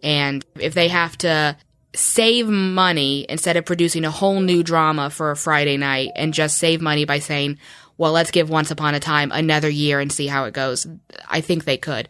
And 0.02 0.44
if 0.58 0.74
they 0.74 0.88
have 0.88 1.18
to 1.18 1.56
save 1.94 2.48
money 2.48 3.26
instead 3.28 3.56
of 3.56 3.64
producing 3.64 4.04
a 4.04 4.10
whole 4.10 4.40
new 4.40 4.62
drama 4.62 5.10
for 5.10 5.30
a 5.30 5.36
Friday 5.36 5.76
night 5.76 6.10
and 6.14 6.34
just 6.34 6.58
save 6.58 6.80
money 6.80 7.04
by 7.04 7.18
saying, 7.18 7.58
well, 7.98 8.12
let's 8.12 8.30
give 8.30 8.50
Once 8.50 8.70
Upon 8.70 8.94
a 8.94 9.00
Time 9.00 9.32
another 9.32 9.70
year 9.70 10.00
and 10.00 10.12
see 10.12 10.26
how 10.26 10.44
it 10.44 10.54
goes, 10.54 10.86
I 11.28 11.40
think 11.40 11.64
they 11.64 11.78
could. 11.78 12.08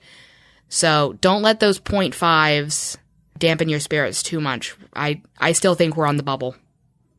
So 0.68 1.16
don't 1.20 1.42
let 1.42 1.60
those 1.60 1.78
point 1.78 2.14
fives 2.14 2.98
dampen 3.38 3.68
your 3.68 3.80
spirits 3.80 4.22
too 4.22 4.40
much. 4.40 4.74
I, 4.94 5.22
I 5.38 5.52
still 5.52 5.74
think 5.74 5.96
we're 5.96 6.06
on 6.06 6.16
the 6.16 6.22
bubble. 6.22 6.56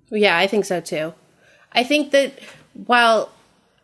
Yeah, 0.10 0.38
I 0.38 0.48
think 0.48 0.66
so 0.66 0.82
too. 0.82 1.14
I 1.72 1.84
think 1.84 2.12
that 2.12 2.34
while 2.86 3.30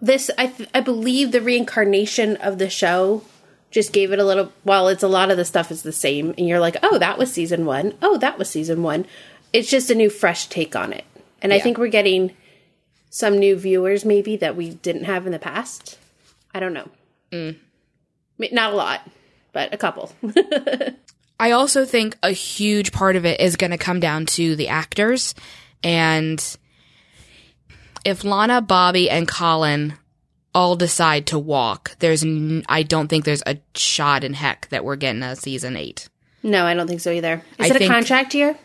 this, 0.02 0.30
I 0.38 0.48
th- 0.48 0.70
I 0.74 0.82
believe 0.82 1.32
the 1.32 1.42
reincarnation 1.42 2.38
of 2.38 2.58
the 2.58 2.70
show 2.70 3.24
just 3.72 3.92
gave 3.94 4.12
it 4.12 4.20
a 4.20 4.24
little. 4.24 4.52
While 4.64 4.88
it's 4.88 5.04
a 5.04 5.08
lot 5.08 5.32
of 5.32 5.38
the 5.38 5.46
stuff 5.46 5.72
is 5.72 5.82
the 5.84 5.92
same, 5.92 6.34
and 6.38 6.48
you're 6.48 6.60
like, 6.60 6.78
oh, 6.84 6.98
that 7.00 7.18
was 7.18 7.32
season 7.34 7.66
one. 7.66 7.96
Oh, 8.02 8.18
that 8.18 8.38
was 8.38 8.50
season 8.50 8.84
one. 8.84 9.06
It's 9.52 9.70
just 9.70 9.90
a 9.90 9.96
new, 9.96 10.10
fresh 10.10 10.48
take 10.48 10.76
on 10.76 10.94
it, 10.94 11.06
and 11.42 11.54
I 11.54 11.60
think 11.60 11.78
we're 11.78 11.88
getting 11.88 12.32
some 13.10 13.38
new 13.38 13.56
viewers 13.56 14.04
maybe 14.04 14.36
that 14.38 14.56
we 14.56 14.72
didn't 14.72 15.04
have 15.06 15.26
in 15.26 15.32
the 15.32 15.40
past. 15.40 15.98
I 16.54 16.60
don't 16.60 16.74
know. 16.74 16.90
Mm. 17.32 17.56
M- 18.42 18.50
Not 18.52 18.74
a 18.74 18.76
lot, 18.76 19.08
but 19.52 19.74
a 19.74 19.78
couple. 19.78 20.12
I 21.40 21.52
also 21.52 21.86
think 21.86 22.18
a 22.24 22.32
huge 22.32 22.92
part 22.92 23.16
of 23.16 23.26
it 23.26 23.40
is 23.40 23.56
going 23.56 23.72
to 23.72 23.78
come 23.78 24.00
down 24.00 24.26
to 24.28 24.56
the 24.56 24.70
actors. 24.70 25.36
And 25.84 26.44
if 28.06 28.24
Lana, 28.24 28.62
Bobby, 28.62 29.10
and 29.10 29.28
Colin 29.28 29.94
all 30.54 30.76
decide 30.76 31.26
to 31.28 31.40
walk, 31.40 31.96
there's 32.00 32.24
n- 32.24 32.64
I 32.70 32.84
don't 32.84 33.08
think 33.08 33.26
there's 33.26 33.44
a 33.46 33.58
shot 33.76 34.24
in 34.24 34.34
heck 34.34 34.68
that 34.70 34.84
we're 34.86 34.96
getting 34.98 35.24
a 35.24 35.36
season 35.36 35.76
eight. 35.78 36.10
no, 36.44 36.66
I 36.66 36.74
don't 36.74 36.88
think 36.88 37.00
so 37.02 37.12
either. 37.12 37.42
Is 37.58 37.66
I 37.66 37.66
it 37.68 37.76
a 37.76 37.80
think- 37.80 37.92
contract 37.92 38.34
year? 38.36 38.58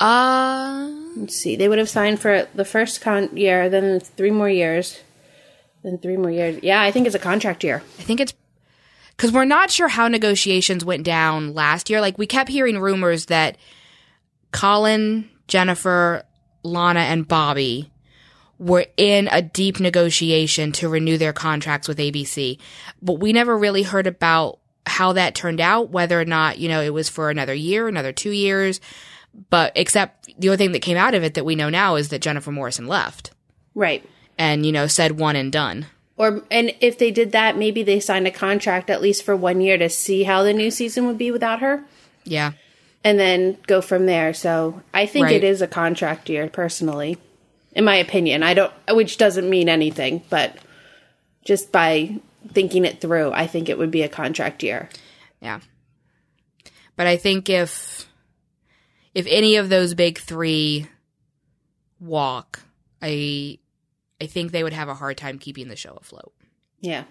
Uh, 0.00 0.88
Let's 1.16 1.34
see. 1.36 1.56
They 1.56 1.68
would 1.68 1.78
have 1.78 1.88
signed 1.88 2.20
for 2.20 2.46
the 2.54 2.64
first 2.64 3.00
con 3.00 3.36
year, 3.36 3.68
then 3.68 3.98
three 4.00 4.30
more 4.30 4.48
years, 4.50 5.00
then 5.82 5.98
three 5.98 6.16
more 6.16 6.30
years. 6.30 6.60
Yeah, 6.62 6.80
I 6.80 6.92
think 6.92 7.06
it's 7.06 7.16
a 7.16 7.20
contract 7.20 7.64
year. 7.64 7.82
I 7.98 8.02
think 8.02 8.20
it's 8.20 8.32
because 9.16 9.32
we're 9.32 9.44
not 9.44 9.70
sure 9.70 9.88
how 9.88 10.06
negotiations 10.06 10.84
went 10.84 11.02
down 11.02 11.52
last 11.54 11.90
year. 11.90 12.00
Like 12.00 12.16
we 12.18 12.26
kept 12.28 12.48
hearing 12.50 12.78
rumors 12.78 13.26
that 13.26 13.56
Colin, 14.52 15.28
Jennifer, 15.48 16.22
Lana, 16.62 17.00
and 17.00 17.26
Bobby 17.26 17.90
were 18.58 18.86
in 18.96 19.28
a 19.30 19.40
deep 19.42 19.78
negotiation 19.80 20.72
to 20.72 20.88
renew 20.88 21.16
their 21.18 21.32
contracts 21.32 21.86
with 21.88 21.98
ABC, 21.98 22.58
but 23.00 23.14
we 23.14 23.32
never 23.32 23.56
really 23.56 23.82
heard 23.82 24.06
about 24.06 24.58
how 24.86 25.12
that 25.12 25.34
turned 25.34 25.60
out. 25.60 25.90
Whether 25.90 26.20
or 26.20 26.24
not 26.24 26.58
you 26.58 26.68
know 26.68 26.80
it 26.82 26.92
was 26.92 27.08
for 27.08 27.30
another 27.30 27.54
year, 27.54 27.86
another 27.88 28.12
two 28.12 28.30
years, 28.32 28.80
but 29.50 29.72
except 29.76 30.28
the 30.40 30.48
only 30.48 30.56
thing 30.56 30.72
that 30.72 30.80
came 30.82 30.96
out 30.96 31.14
of 31.14 31.22
it 31.22 31.34
that 31.34 31.44
we 31.44 31.54
know 31.54 31.68
now 31.70 31.96
is 31.96 32.08
that 32.08 32.20
Jennifer 32.22 32.50
Morrison 32.50 32.86
left 32.86 33.30
Right. 33.74 34.04
and 34.36 34.64
you 34.66 34.72
know 34.72 34.86
said 34.86 35.18
one 35.18 35.36
and 35.36 35.52
done. 35.52 35.86
Or 36.16 36.42
and 36.50 36.74
if 36.80 36.98
they 36.98 37.12
did 37.12 37.30
that, 37.32 37.56
maybe 37.56 37.84
they 37.84 38.00
signed 38.00 38.26
a 38.26 38.32
contract 38.32 38.90
at 38.90 39.00
least 39.00 39.22
for 39.24 39.36
one 39.36 39.60
year 39.60 39.78
to 39.78 39.88
see 39.88 40.24
how 40.24 40.42
the 40.42 40.52
new 40.52 40.70
season 40.72 41.06
would 41.06 41.18
be 41.18 41.30
without 41.30 41.60
her. 41.60 41.84
Yeah. 42.24 42.52
and 43.04 43.18
then 43.20 43.56
go 43.68 43.80
from 43.80 44.06
there. 44.06 44.34
So 44.34 44.82
I 44.92 45.06
think 45.06 45.26
Right. 45.26 45.36
it 45.36 45.44
is 45.44 45.62
a 45.62 45.68
contract 45.68 46.28
year, 46.28 46.48
personally, 46.48 47.16
in 47.78 47.84
my 47.84 47.94
opinion. 47.94 48.42
I 48.42 48.54
don't, 48.54 48.72
which 48.90 49.18
doesn't 49.18 49.48
mean 49.48 49.68
anything, 49.68 50.24
but 50.28 50.58
just 51.44 51.70
by 51.70 52.18
thinking 52.52 52.84
it 52.84 53.00
through, 53.00 53.30
I 53.30 53.46
think 53.46 53.68
it 53.68 53.78
would 53.78 53.92
be 53.92 54.02
a 54.02 54.08
contract 54.08 54.64
year. 54.64 54.88
Yeah. 55.40 55.60
But 56.96 57.06
I 57.06 57.16
think 57.16 57.48
if 57.48 58.08
if 59.14 59.26
any 59.28 59.54
of 59.56 59.68
those 59.68 59.94
big 59.94 60.18
3 60.18 60.88
walk, 62.00 62.62
I 63.00 63.60
I 64.20 64.26
think 64.26 64.50
they 64.50 64.64
would 64.64 64.72
have 64.72 64.88
a 64.88 64.94
hard 64.94 65.16
time 65.16 65.38
keeping 65.38 65.68
the 65.68 65.76
show 65.76 65.96
afloat. 66.00 66.32
Yeah. 66.80 67.04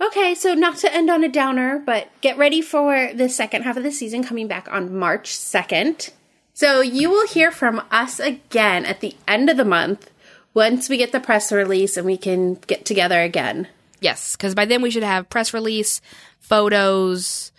Okay, 0.00 0.36
so 0.36 0.54
not 0.54 0.76
to 0.78 0.94
end 0.94 1.10
on 1.10 1.24
a 1.24 1.28
downer, 1.28 1.82
but 1.84 2.08
get 2.20 2.38
ready 2.38 2.62
for 2.62 3.12
the 3.12 3.28
second 3.28 3.62
half 3.62 3.76
of 3.76 3.82
the 3.82 3.90
season 3.90 4.22
coming 4.22 4.46
back 4.46 4.68
on 4.70 4.96
March 4.96 5.32
2nd. 5.32 6.12
So 6.54 6.80
you 6.80 7.10
will 7.10 7.26
hear 7.26 7.50
from 7.50 7.82
us 7.90 8.20
again 8.20 8.84
at 8.84 9.00
the 9.00 9.14
end 9.26 9.48
of 9.48 9.56
the 9.56 9.64
month 9.64 10.10
once 10.52 10.88
we 10.88 10.96
get 10.96 11.12
the 11.12 11.20
press 11.20 11.50
release 11.52 11.96
and 11.96 12.06
we 12.06 12.16
can 12.16 12.54
get 12.66 12.84
together 12.84 13.22
again. 13.22 13.68
Yes, 14.00 14.36
cuz 14.36 14.54
by 14.54 14.64
then 14.64 14.82
we 14.82 14.90
should 14.90 15.02
have 15.02 15.30
press 15.30 15.54
release, 15.54 16.00
photos, 16.38 17.52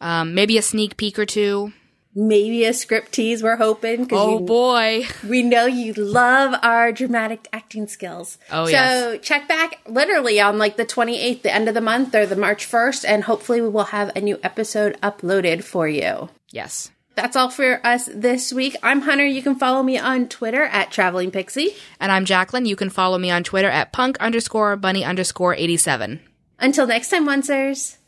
um, 0.00 0.34
maybe 0.34 0.58
a 0.58 0.62
sneak 0.62 0.96
peek 0.96 1.18
or 1.18 1.26
two. 1.26 1.72
Maybe 2.14 2.66
a 2.66 2.74
script 2.74 3.12
tease, 3.12 3.42
we're 3.42 3.56
hoping. 3.56 4.06
Oh 4.12 4.38
you- 4.38 4.44
boy. 4.44 5.06
We 5.26 5.42
know 5.42 5.64
you 5.64 5.94
love 5.94 6.54
our 6.62 6.92
dramatic 6.92 7.48
acting 7.54 7.86
skills. 7.88 8.36
Oh, 8.50 8.66
so 8.66 8.70
yes. 8.70 9.20
check 9.22 9.48
back 9.48 9.80
literally 9.86 10.38
on 10.38 10.58
like 10.58 10.76
the 10.76 10.84
28th, 10.84 11.40
the 11.40 11.54
end 11.54 11.68
of 11.68 11.74
the 11.74 11.80
month, 11.80 12.14
or 12.14 12.26
the 12.26 12.36
March 12.36 12.66
1st, 12.70 13.06
and 13.08 13.24
hopefully 13.24 13.62
we 13.62 13.68
will 13.68 13.84
have 13.96 14.12
a 14.14 14.20
new 14.20 14.38
episode 14.42 15.00
uploaded 15.02 15.64
for 15.64 15.88
you. 15.88 16.28
Yes. 16.50 16.90
That's 17.14 17.36
all 17.36 17.50
for 17.50 17.84
us 17.86 18.08
this 18.12 18.52
week. 18.52 18.76
I'm 18.82 19.02
Hunter. 19.02 19.26
You 19.26 19.42
can 19.42 19.56
follow 19.56 19.82
me 19.82 19.98
on 19.98 20.28
Twitter 20.28 20.64
at 20.64 20.90
Traveling 20.90 21.30
Pixie. 21.30 21.74
And 22.00 22.10
I'm 22.10 22.24
Jacqueline. 22.24 22.64
You 22.64 22.76
can 22.76 22.88
follow 22.90 23.18
me 23.18 23.30
on 23.30 23.44
Twitter 23.44 23.68
at 23.68 23.92
punk 23.92 24.16
underscore 24.18 24.76
bunny 24.76 25.04
underscore 25.04 25.54
87. 25.54 26.20
Until 26.58 26.86
next 26.86 27.10
time, 27.10 27.26
Oncers. 27.26 27.98